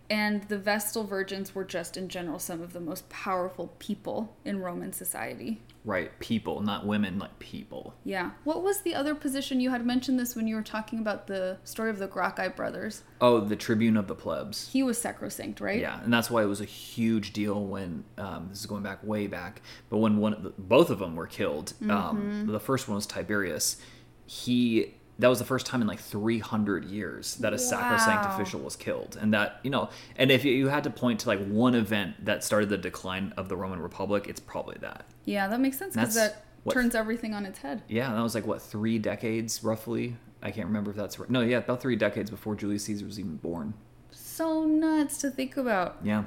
[0.10, 4.62] And the Vestal Virgins were just in general some of the most powerful people in
[4.62, 5.62] Roman society.
[5.84, 6.18] Right.
[6.20, 7.94] People, not women, like people.
[8.04, 8.32] Yeah.
[8.44, 11.58] What was the other position you had mentioned this when you were talking about the
[11.64, 13.04] story of the Gracchi brothers?
[13.22, 14.70] Oh, the tribune of the plebs.
[14.72, 15.80] He was sacrosanct, right?
[15.80, 19.02] Yeah, and that's why it was a huge deal when um, this is going back
[19.04, 19.62] way back.
[19.90, 23.06] But when one, of the, both of them were killed, um, the first one was
[23.06, 23.78] Tiberius.
[24.26, 28.76] He that was the first time in like 300 years that a sacrosanct official was
[28.76, 31.74] killed, and that you know, and if you, you had to point to like one
[31.76, 35.06] event that started the decline of the Roman Republic, it's probably that.
[35.26, 37.82] Yeah, that makes sense because that what- turns everything on its head.
[37.88, 40.16] Yeah, that was like what three decades roughly.
[40.44, 41.30] I can't remember if that's right.
[41.30, 43.74] No, yeah, about three decades before Julius Caesar was even born.
[44.12, 45.98] So nuts to think about.
[46.04, 46.26] Yeah.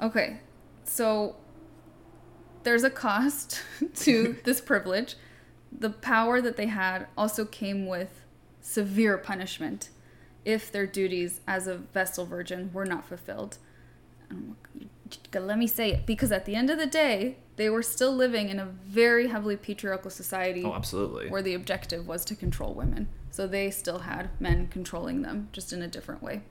[0.00, 0.40] Okay,
[0.84, 1.36] so
[2.62, 3.62] there's a cost
[3.96, 5.16] to this privilege.
[5.78, 8.22] The power that they had also came with
[8.60, 9.90] severe punishment
[10.44, 13.58] if their duties as a Vestal Virgin were not fulfilled.
[14.30, 14.56] Um,
[15.34, 18.48] Let me say it because at the end of the day, they were still living
[18.48, 21.28] in a very heavily patriarchal society Oh, absolutely.
[21.30, 23.08] where the objective was to control women.
[23.30, 26.42] So they still had men controlling them, just in a different way.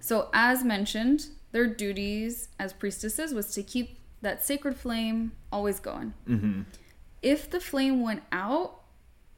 [0.00, 6.14] So, as mentioned, their duties as priestesses was to keep that sacred flame always going.
[6.28, 6.62] Mm-hmm.
[7.22, 8.80] If the flame went out,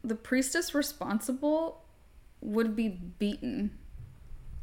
[0.02, 1.84] the priestess responsible
[2.40, 3.78] would be beaten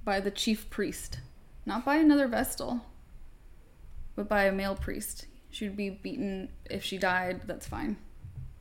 [0.03, 1.19] by the chief priest,
[1.65, 2.81] not by another vestal,
[4.15, 5.27] but by a male priest.
[5.49, 7.97] She'd be beaten if she died, that's fine.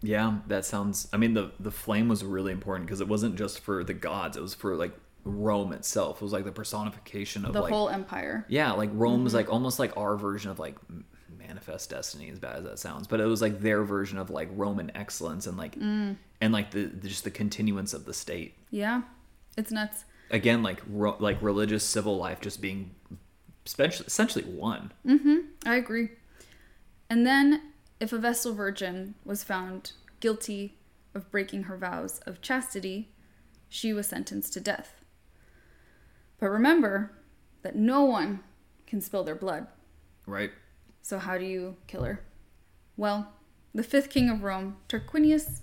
[0.03, 1.09] Yeah, that sounds.
[1.13, 4.37] I mean, the the flame was really important because it wasn't just for the gods;
[4.37, 4.93] it was for like
[5.25, 6.17] Rome itself.
[6.17, 8.47] It was like the personification of The like whole empire.
[8.49, 9.39] yeah, like Rome was mm-hmm.
[9.39, 10.77] like almost like our version of like
[11.47, 14.49] manifest destiny as bad as that sounds but it was like their version of like
[14.53, 16.15] roman excellence and like mm.
[16.41, 19.03] and like the just the continuance of the state Yeah,
[19.57, 20.05] it's nuts.
[20.31, 22.91] again like ro- like religious civil life just being
[23.67, 25.39] essentially essentially one mm-hmm.
[25.67, 26.09] I agree.
[27.09, 27.61] And then,
[27.99, 30.79] if a Vestal Virgin was found guilty
[31.15, 33.11] of breaking her vows of chastity,
[33.69, 35.05] she was sentenced to death.
[36.39, 37.13] But remember
[37.63, 38.41] that no one
[38.87, 39.67] can spill their blood.
[40.27, 40.51] right
[41.03, 42.21] So, how do you kill her?
[42.97, 43.33] Well,
[43.75, 45.61] the fifth king of Rome, Tarquinius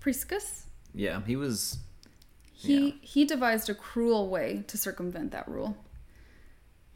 [0.00, 1.78] Priscus, yeah he was
[2.52, 2.92] he, Yeah.
[3.00, 5.76] he devised a cruel way to circumvent that rule.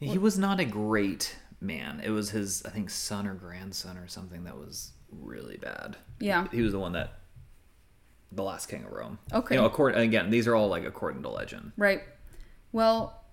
[0.00, 4.06] he was not a great man it was his i think son or grandson or
[4.08, 6.48] something that was really bad Yeah.
[6.50, 7.20] he was the one that
[8.32, 9.54] the last king of rome Okay.
[9.54, 12.02] you know according again these are all like according to legend Right.
[12.72, 13.23] Well,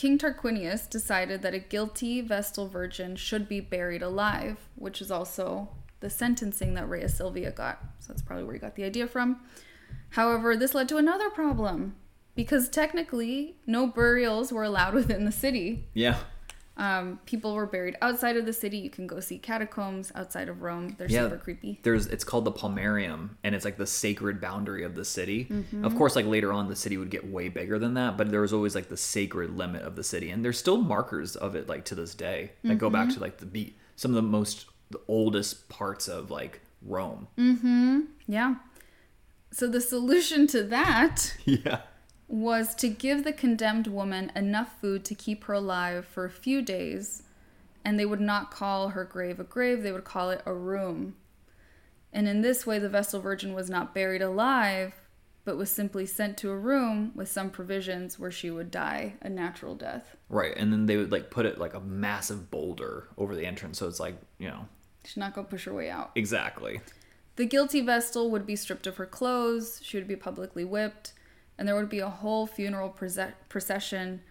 [0.00, 5.68] King Tarquinius decided that a guilty Vestal Virgin should be buried alive, which is also
[6.00, 7.82] the sentencing that Rhea Silvia got.
[7.98, 9.42] So that's probably where he got the idea from.
[10.08, 11.96] However, this led to another problem
[12.34, 15.90] because technically no burials were allowed within the city.
[15.92, 16.16] yeah
[16.76, 18.78] Um, people were buried outside of the city.
[18.78, 20.94] You can go see catacombs outside of Rome.
[20.96, 21.78] They're yeah super creepy.
[21.82, 25.84] there's it's called the pomerium and it's like the sacred boundary of the city Mm-hmm.
[25.84, 28.40] of course like later on the city would get way bigger than that but there
[28.40, 31.68] was always like the sacred limit of the city and there's still markers of it
[31.68, 32.94] like to this day that go Mm-hmm.
[33.08, 37.26] back to like the beat some of the most the oldest parts of like rome
[37.36, 38.00] Mm-hmm.
[38.26, 38.54] Yeah.
[39.52, 41.80] So the solution to that yeah
[42.30, 46.62] was to give the condemned woman enough food to keep her alive for a few
[46.62, 47.24] days,
[47.84, 51.16] and they would not call her grave a grave, they would call it a room.
[52.12, 54.94] And in this way, the Vestal Virgin was not buried alive,
[55.44, 59.28] but was simply sent to a room with some provisions where she would die a
[59.28, 60.16] natural death.
[60.28, 63.78] right and then they would like put it like a massive boulder over the entrance
[63.78, 64.68] so it's like you know
[65.04, 66.10] She's not going to push her way out.
[66.14, 66.80] exactly
[67.36, 71.14] The guilty Vestal would be stripped of her clothes, she would be publicly whipped,
[71.60, 74.22] and there would be a whole funeral proce- procession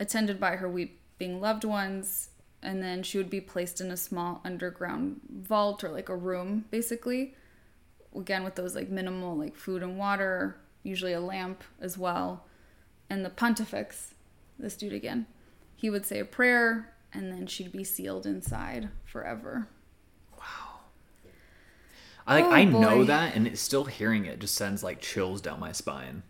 [0.00, 2.30] attended by her weeping loved ones,
[2.62, 6.64] and then she would be placed in a small underground vault or like a room,
[6.70, 7.34] basically.
[8.16, 12.46] Again, with those like minimal like food and water, usually a lamp as well.
[13.10, 14.14] And the pontifex,
[14.58, 15.26] this dude again,
[15.76, 19.68] he would say a prayer, and then she'd be sealed inside forever.
[20.38, 20.80] Wow.
[22.26, 25.42] I like Oh, i know that and it's still hearing it just sends like chills
[25.42, 26.22] down my spine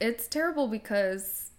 [0.00, 1.50] it's terrible because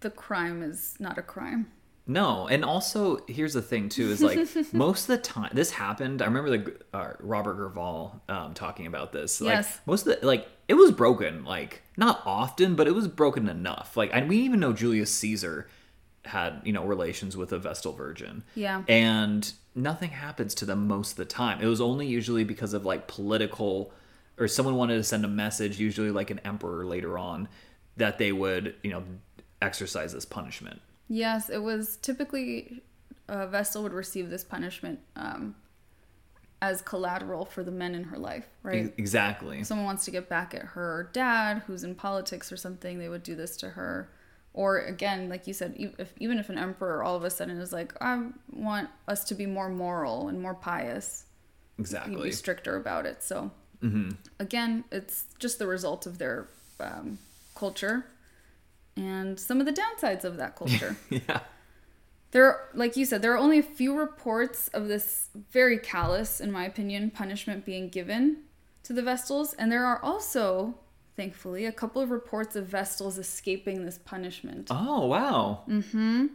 [0.00, 1.70] the crime is not a crime.
[2.08, 4.38] No, and also here's the thing too is like
[4.72, 6.22] most of the time this happened.
[6.22, 9.40] I remember the uh, Robert Gurval um, talking about this.
[9.40, 9.80] Like, Yes.
[9.86, 13.96] most of the like it was broken like not often, but it was broken enough.
[13.96, 15.68] Like and we even know Julius Caesar
[16.24, 18.44] had you know relations with a Vestal Virgin.
[18.54, 18.82] Yeah.
[18.88, 21.60] and nothing happens to them most of the time.
[21.60, 23.92] It was only usually because of like political
[24.38, 27.48] or someone wanted to send a message, usually like an emperor later on,
[27.96, 29.02] that they would you know
[29.62, 30.80] exercise this punishment.
[31.08, 32.82] Yes, it was typically
[33.28, 35.54] a Vestal would receive this punishment um,
[36.62, 38.92] as collateral for the men in her life, right?
[38.96, 39.60] Exactly.
[39.60, 43.08] If someone wants to get back at her dad who's in politics or something, they
[43.08, 44.10] would do this to her.
[44.52, 47.72] Or again, like you said, if, even if an emperor all of a sudden is
[47.72, 51.26] like, I want us to be more moral and more pious,
[51.78, 52.22] Exactly.
[52.22, 53.22] be stricter about it.
[53.22, 53.50] So
[54.38, 56.46] again, it's just the result of their
[56.80, 57.18] um,
[57.54, 58.06] culture
[58.96, 60.96] and some of the downsides of that culture.
[61.10, 61.40] yeah.
[62.30, 66.50] there, like you said, there are only a few reports of this very callous, in
[66.50, 68.38] my opinion, punishment being given
[68.84, 70.76] to the Vestals, and there are also,
[71.16, 74.68] thankfully, a couple of reports of Vestals escaping this punishment.
[74.70, 75.62] Oh wow.
[75.68, 76.26] Mm-hmm.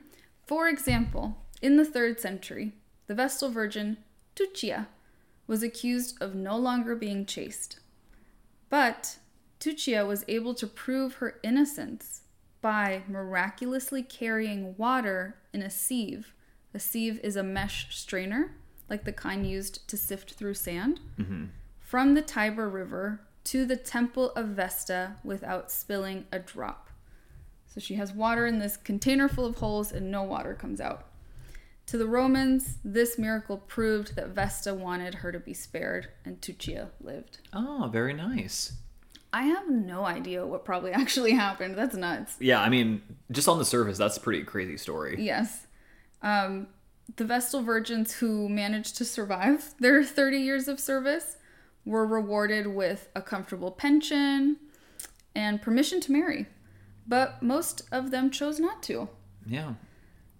[0.46, 2.74] For example, in the third century,
[3.08, 3.98] the Vestal Virgin
[4.36, 4.88] Tuccia
[5.52, 7.78] was accused of no longer being chaste.
[8.70, 9.18] But
[9.60, 12.22] Tuccia was able to prove her innocence
[12.62, 16.34] by miraculously carrying water in a sieve.
[16.74, 18.56] A sieve is a mesh strainer,
[18.90, 21.48] like the kind used to sift through sand, mm-hmm.
[21.82, 26.90] from the Tiber River to the Temple of Vesta without spilling a drop.
[27.68, 31.11] So she has water in this container full of holes and no water comes out.
[31.92, 36.88] To the Romans, this miracle proved that Vesta wanted her to be spared and Tuccia
[37.02, 37.40] lived.
[37.52, 38.72] Oh, very nice.
[39.34, 41.78] I have no idea what probably actually happened.
[41.78, 42.38] That's nuts.
[42.40, 45.18] Yeah, I mean, just on the surface, that's a pretty crazy story.
[45.20, 45.68] Yes.
[46.22, 46.68] Um,
[47.18, 51.36] the Vestal virgins who managed to survive their 30 years of service
[51.84, 54.56] were rewarded with a comfortable pension
[55.36, 56.46] and permission to marry.
[57.06, 59.10] But most of them chose not to.
[59.46, 59.74] Yeah.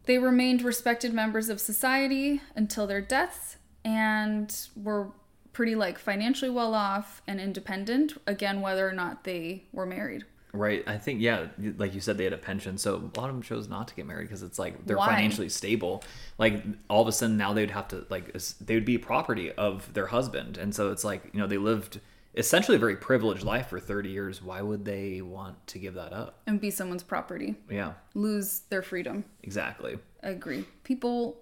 [0.06, 5.12] They remained respected members of society until their deaths and were
[5.54, 10.26] pretty like financially well off and independent, again, whether or not they were married.
[10.54, 10.84] Right.
[10.86, 11.48] I think yeah,
[11.78, 13.96] like you said, they had a pension, so a lot of them chose not to
[13.96, 15.08] get married because it's like they're Why?
[15.08, 16.04] financially stable.
[16.38, 19.94] Like all of a sudden now they'd have to like they would be property of
[19.94, 22.02] their husband, and so it's like you know they lived
[22.36, 24.42] essentially a very privileged life for thirty years.
[24.42, 26.42] Why would they want to give that up?
[26.48, 29.26] And be someone's property, Yeah, lose their freedom.
[29.44, 29.98] exactly.
[30.24, 30.66] I agree.
[30.84, 31.42] People,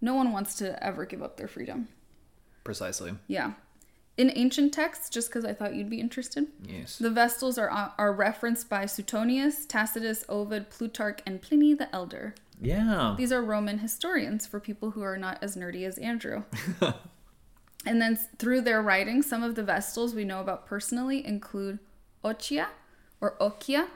[0.00, 1.88] no one wants to ever give up their freedom.
[2.62, 3.14] Precisely.
[3.26, 3.52] Yeah.
[4.16, 6.98] In ancient texts, just because I thought you'd be interested, Yes.
[6.98, 12.34] the Vestals are, uh, are referenced by Suetonius, Tacitus, Ovid, Plutarch, and Pliny the Elder.
[12.60, 13.16] Yeah.
[13.18, 16.44] These are Roman historians for people who are not as nerdy as Andrew.
[17.86, 21.78] and then through their writings, some of the Vestals we know about personally include
[22.24, 22.66] Ochia
[23.20, 23.88] or Okia.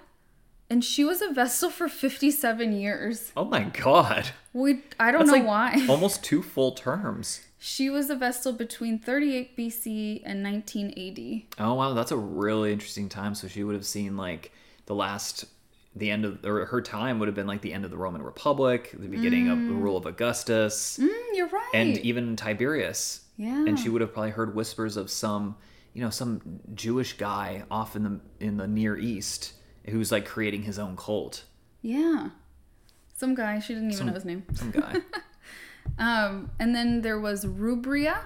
[0.70, 3.32] And she was a Vestal for 57 years.
[3.36, 4.30] Oh my god.
[4.52, 5.86] We I don't That's know like why.
[5.88, 7.40] almost two full terms.
[7.58, 10.90] She was a Vestal between 38 BC and 19
[11.58, 11.62] AD.
[11.64, 13.34] Oh wow, that's a really interesting time.
[13.34, 14.52] So she would have seen like
[14.86, 15.46] the last,
[15.96, 18.22] the end of, or her time would have been like the end of the Roman
[18.22, 21.70] Republic, the beginning of the rule of Augustus, Mm, you're right.
[21.74, 23.22] and even Tiberius.
[23.36, 23.64] Yeah.
[23.66, 25.56] And she would have probably heard whispers of some,
[25.94, 29.54] you know, some Jewish guy off in the in the Near East
[29.86, 31.44] who's like creating his own cult.
[31.82, 32.30] yeah.
[33.14, 34.44] Some guy, she didn't even know his name.
[34.54, 34.96] Some guy.
[35.98, 38.18] Um, and then there was Rubria.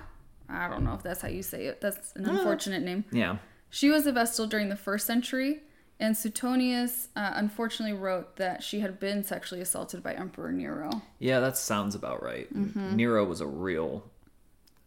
[0.48, 1.80] I don't know if that's how you say it.
[1.80, 3.04] That's an unfortunate name.
[3.12, 3.36] yeah.
[3.70, 5.62] She was a Vestal during the first century,
[6.02, 10.90] and Suetonius uh, unfortunately wrote that she had been sexually assaulted by Emperor Nero.
[11.20, 12.52] Yeah, that sounds about right.
[12.52, 12.96] Mm-hmm.
[12.96, 14.10] Nero was a real,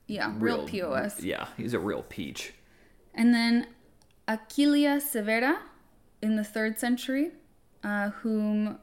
[0.08, 1.24] Yeah, real, POS.
[1.24, 2.54] Yeah, he's a real peach.
[3.14, 3.68] And then
[4.28, 5.60] Aquilia Severa
[6.22, 7.32] in the third century,
[7.82, 8.78] uh, whom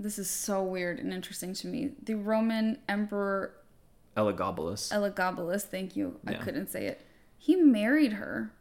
[0.00, 1.90] this is so weird and interesting to me.
[2.02, 3.52] The Roman Emperor
[4.16, 4.90] Elagabalus.
[4.90, 7.04] Elagabalus, thank you, I couldn't say it.
[7.36, 8.54] He married her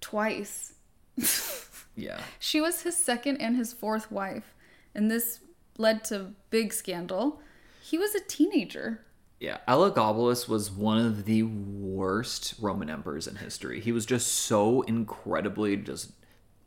[0.00, 0.74] twice.
[2.00, 2.20] yeah.
[2.38, 4.54] She was his second and his fourth wife,
[4.94, 5.40] and this
[5.78, 7.40] led to big scandal.
[7.82, 9.04] He was a teenager.
[9.38, 13.80] Yeah, Elagabalus was one of the worst Roman emperors in history.
[13.80, 16.12] He was just so incredibly just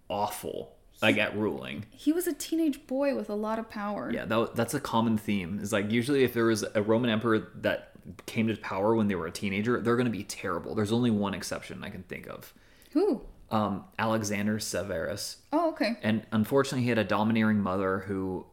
[0.09, 1.85] awful, like at ruling.
[1.91, 4.11] He was a teenage boy with a lot of power.
[4.11, 5.59] Yeah, that, that's a common theme.
[5.59, 7.91] Is like usually if there was a Roman emperor that
[8.25, 10.73] came to power when they were a teenager, they're going to be terrible.
[10.73, 12.53] There's only one exception I can think of.
[12.91, 13.21] Who?
[13.51, 15.37] Um, Alexander Severus.
[15.51, 15.97] Oh, okay.
[16.01, 18.45] and unfortunately he had a domineering mother who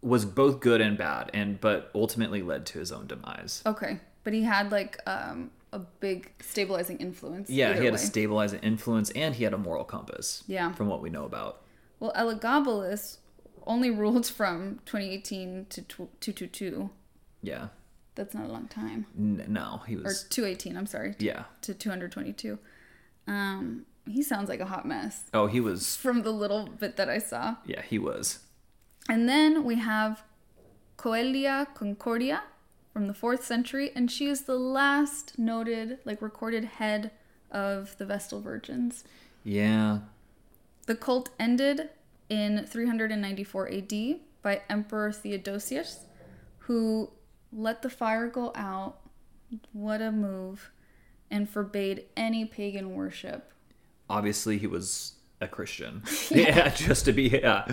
[0.00, 4.00] was both good and bad and but ultimately led to his own demise Okay.
[4.24, 7.50] But he had like um, a big stabilizing influence.
[7.50, 10.72] yeah he had a stabilizing influence and he had a moral compass Yeah.
[10.72, 11.62] from what we know about
[12.00, 13.18] Well, Elagabalus
[13.66, 16.88] only ruled from 2018 to tw- 222.
[17.42, 17.68] yeah
[18.14, 19.06] That's not a long time.
[19.18, 20.04] N- no he was.
[20.04, 21.14] Or was 218, I'm sorry.
[21.18, 22.58] yeah To 222.
[23.28, 27.08] Um, he sounds like a hot mess oh he was from the little bit that
[27.10, 27.56] I saw.
[27.66, 28.38] yeah he was
[29.08, 30.22] And then we have
[30.96, 32.42] Coelia Concordia
[32.92, 37.12] from the fourth century, and she is the last noted, like recorded head
[37.50, 39.04] of the Vestal Virgins.
[39.44, 39.98] yeah
[40.86, 41.90] The cult ended
[42.28, 43.94] in 394 AD
[44.42, 46.06] by Emperor Theodosius,
[46.66, 47.10] who
[47.52, 48.96] let the fire go out.
[49.72, 50.70] What a move!
[51.30, 53.52] And forbade any pagan worship.
[54.10, 57.66] obviously he was a christian yeah just to be yeah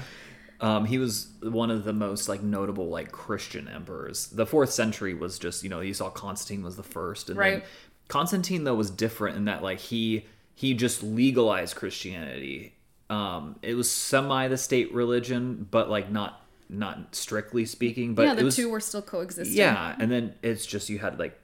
[0.61, 5.13] um, he was one of the most like notable like christian emperors the fourth century
[5.13, 7.59] was just you know you saw constantine was the first and Right.
[7.61, 7.69] then
[8.07, 12.73] constantine though was different in that like he he just legalized christianity
[13.09, 18.33] um it was semi the state religion but like not not strictly speaking but yeah,
[18.33, 19.55] the was two were still coexisting.
[19.57, 21.39] yeah, and then it's just you had like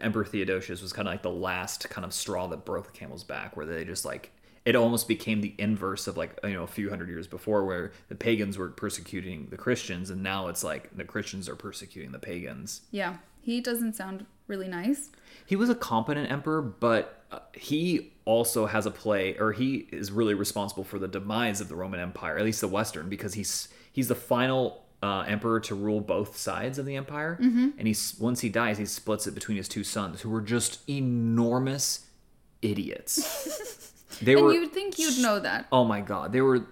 [0.00, 3.24] Emperor Theodosius was kind of like the last kind of straw that broke the camel's
[3.24, 4.32] back, where they just like
[4.64, 7.92] it almost became the inverse of like you know a few hundred years before, where
[8.08, 12.18] the pagans were persecuting the Christians, and now it's like the Christians are persecuting the
[12.18, 12.82] pagans.
[12.90, 15.10] Yeah, he doesn't sound really nice.
[15.46, 20.12] He was a competent emperor, but uh, he also has a play, or he is
[20.12, 23.68] really responsible for the demise of the Roman Empire, at least the Western, because he's
[23.92, 27.68] he's the final uh, emperor to rule both sides of the empire, Mm-hmm.
[27.78, 30.88] and he's once he dies, he splits it between his two sons, who were just
[30.88, 32.06] enormous
[32.62, 33.84] idiots.
[34.20, 34.52] They And were.
[34.52, 35.66] you'd think you'd know that.
[35.70, 36.66] Oh my god, they were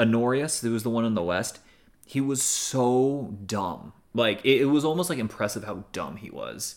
[0.00, 1.60] Honorius, who was the one in the west.
[2.06, 3.92] He was so dumb.
[4.14, 6.76] Like it, it was almost like impressive how dumb he was.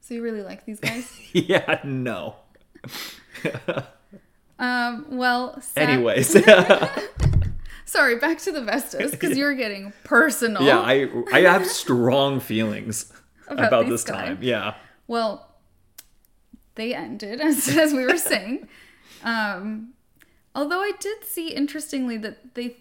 [0.00, 1.12] So you really like these guys?
[1.34, 2.36] yeah, no.
[4.58, 6.34] um, well, sad- Anyways,
[7.92, 10.62] Sorry, back to the Vestas because you're getting personal.
[10.62, 13.12] Yeah, I I have strong feelings
[13.48, 14.16] About about, this guys.
[14.28, 14.38] time.
[14.40, 14.74] Yeah.
[15.06, 15.46] Well,
[16.74, 18.66] they ended as, as we were saying.
[19.22, 19.92] Um,
[20.54, 22.76] although I did see interestingly that they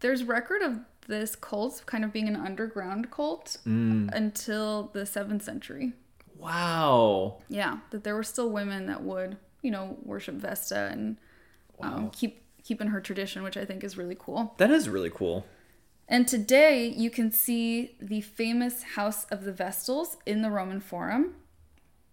[0.00, 4.12] there's record of this cult kind of being an underground cult Mm.
[4.12, 5.92] until the seventh century.
[6.36, 7.38] Wow.
[7.48, 11.16] Yeah, that there were still women that would you know worship Vesta and
[11.80, 14.54] um, keep keep in her tradition, which I think is really cool.
[14.58, 15.46] That is really cool.
[16.06, 21.34] And today you can see the famous House of the Vestals in the Roman Forum.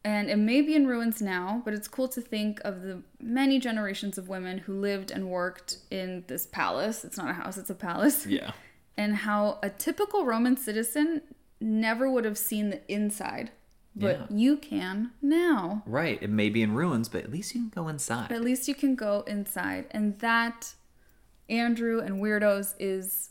[0.06, 3.60] And it may be in ruins now, but it's cool to think of the many
[3.60, 7.04] generations of women who lived and worked in this palace.
[7.04, 8.26] It's not a house, it's a palace.
[8.40, 8.52] Yeah.
[8.98, 11.22] And how a typical Roman citizen
[11.60, 13.52] never would have seen the inside,
[13.96, 14.26] but Yeah.
[14.30, 15.84] you can now.
[15.86, 16.22] Right.
[16.22, 18.28] It may be in ruins, but at least you can go inside.
[18.30, 19.86] But at least you can go inside.
[19.92, 20.74] And that,
[21.50, 23.30] Andrew and Weirdos, is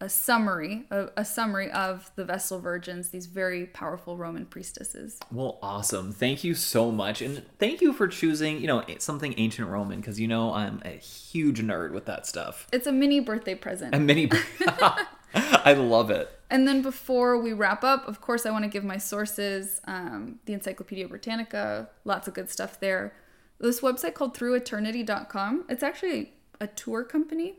[0.00, 5.18] a summary, a, a summary of the Vestal Virgins, these very powerful Roman priestesses.
[5.32, 6.12] Well, awesome.
[6.12, 7.22] Thank you so much.
[7.22, 10.90] And thank you for choosing, you know, something ancient Roman because you know I'm a
[10.90, 12.66] huge nerd with that stuff.
[12.72, 13.94] It's a mini birthday present.
[13.94, 14.30] A mini
[15.34, 16.30] I love it.
[16.54, 20.38] And then before we wrap up, of course, I want to give my sources um,
[20.44, 23.12] the Encyclopedia Britannica, lots of good stuff there.
[23.58, 27.56] This website called througheternity.com, it's actually a tour company.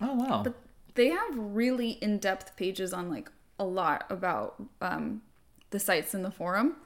[0.00, 0.40] Oh wow.
[0.42, 0.54] But
[0.94, 5.20] They have really in depth pages on like a lot about um,
[5.68, 6.76] the sites in the forum.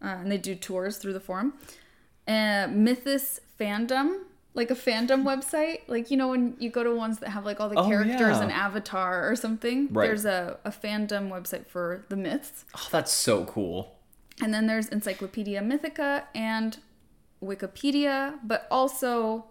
[0.00, 1.54] Uh, and they do tours through the forum.
[2.28, 4.20] Uh, Mythos Fandom,
[4.54, 5.80] like a fandom website.
[5.86, 8.18] Like, you know, when you go to ones that have like all the Oh, characters
[8.38, 8.42] yeah.
[8.42, 10.06] and Avatar or something, Right.
[10.06, 12.64] there's a, a fandom website for the myths.
[12.76, 13.96] Oh, that's so cool.
[14.42, 16.78] And then there's Encyclopedia Mythica and
[17.42, 19.46] Wikipedia, but also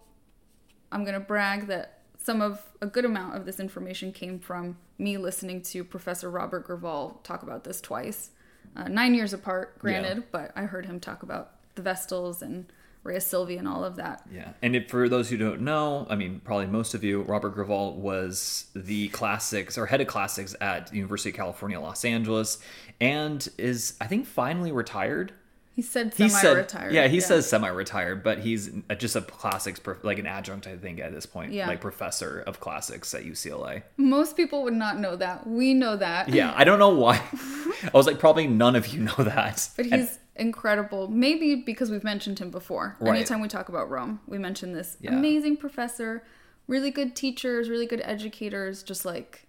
[0.92, 4.78] I'm going to brag that some of a good amount of this information came from
[4.98, 8.32] me listening to Professor Robert Gurval talk about this twice.
[8.76, 10.24] Uh, nine years apart, granted, Yeah.
[10.32, 12.72] but I heard him talk about the Vestals and
[13.04, 14.24] Rhea Silvia and all of that.
[14.32, 17.56] Yeah, and if, for those who don't know, I mean, probably most of you, Robert
[17.56, 22.58] Gurval was the classics or head of classics at University of California, Los Angeles,
[23.00, 25.32] and is I think finally retired.
[25.76, 26.70] He said He semi-retired.
[26.70, 31.00] said, yeah, he says semi-retired, but he's just a classics, like an adjunct, I think,
[31.00, 31.68] at this point, Yeah.
[31.70, 33.84] like professor of classics at UCLA.
[33.96, 35.48] Most people would not know that.
[35.48, 36.28] We know that.
[36.28, 37.22] Yeah, I don't know why.
[37.34, 39.70] I was like, probably none of you know that.
[39.78, 41.08] But And- he's incredible.
[41.08, 42.96] Maybe because we've mentioned him before.
[43.00, 43.16] Right.
[43.18, 45.14] Anytime we talk about Rome, we mention this Yeah.
[45.14, 46.24] amazing professor,
[46.68, 49.48] really good teachers, really good educators, just like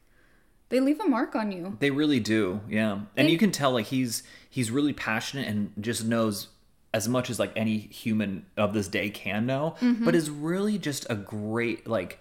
[0.69, 1.77] they leave a mark on you.
[1.81, 3.01] They really do, yeah.
[3.17, 6.49] And They- you can tell like he's he's really passionate and just knows
[6.93, 10.05] as much as like any human of this day can know, Mm-hmm.
[10.05, 12.19] but is really just a great like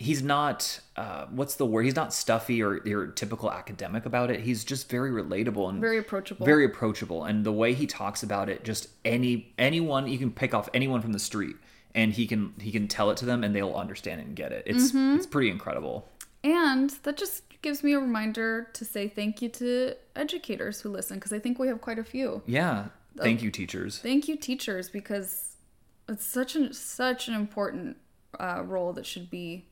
[0.00, 1.84] he's not uh what's the word?
[1.84, 4.40] He's not stuffy or your typical academic about it.
[4.40, 6.46] He's just very relatable and Very approachable.
[6.46, 10.54] Very approachable and the way he talks about it just any anyone you can pick
[10.54, 11.56] off anyone from the street
[11.94, 14.52] and he can he can tell it to them and they'll understand it and get
[14.52, 14.62] it.
[14.66, 15.16] It's Mm-hmm.
[15.16, 16.08] it's pretty incredible.
[16.42, 21.18] And that just gives me a reminder to say thank you to educators who listen
[21.18, 22.42] because I think we have quite a few.
[22.46, 22.86] Yeah.
[23.18, 23.98] Thank you teachers.
[23.98, 25.56] Thank you, teachers, because
[26.08, 27.98] it's such an such an important
[28.38, 29.66] uh, role that should be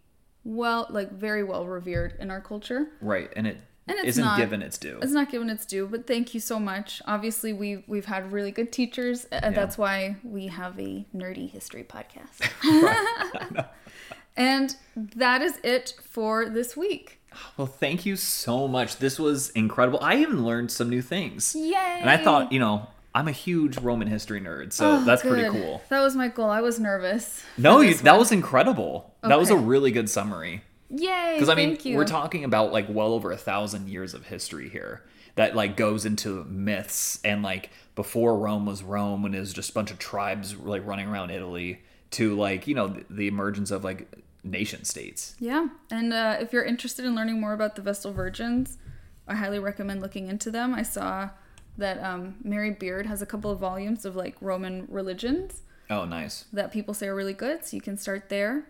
[0.49, 2.89] well, like very well revered in our culture.
[3.03, 4.99] Right, and it And it's not not- given its due.
[5.03, 7.03] It's not given its due, but thank you so much.
[7.07, 11.51] Obviously, we we've had really good teachers, uh, and that's why we have a nerdy
[11.51, 12.41] history podcast.
[14.37, 17.21] and that is it for this week.
[17.59, 18.97] Well, thank you so much.
[18.97, 19.99] This was incredible.
[20.03, 21.55] I even learned some new things.
[21.55, 21.99] Yay!
[22.01, 25.53] And I thought, you know, I'm a huge Roman history nerd, so that's pretty Oh,
[25.53, 25.83] cool.
[25.89, 26.51] That was my goal.
[26.51, 27.43] I was nervous.
[27.57, 29.15] No, you, that was incredible.
[29.23, 30.63] That was a really good summary.
[30.91, 31.33] yay.
[31.35, 31.97] Because I mean, thank you.
[31.97, 35.03] we're talking about like well over a thousand years of history here
[35.35, 39.71] that like goes into myths and like before Rome was Rome when it was just
[39.71, 41.83] a bunch of tribes like running around Italy
[42.13, 44.07] to like you know the, the emergence of like
[44.45, 45.35] nation states.
[45.41, 48.79] Yeah, and uh, if you're interested in learning more about the Vestal Virgins,
[49.27, 50.75] I highly recommend looking into them.
[50.75, 51.31] I saw
[51.79, 56.45] that um, Mary Beard has a couple of volumes of like Roman religions Oh, nice.
[56.53, 58.65] that people say are really good, so you can start there.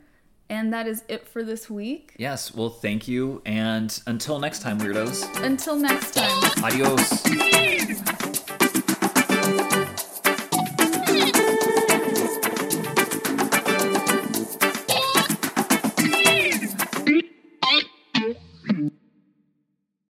[0.51, 2.15] And that is it for this week.
[2.19, 3.43] Yes, well, thank you.
[3.45, 5.43] And until next time, weirdos.
[5.45, 6.65] Until next time.
[6.65, 8.28] Adios.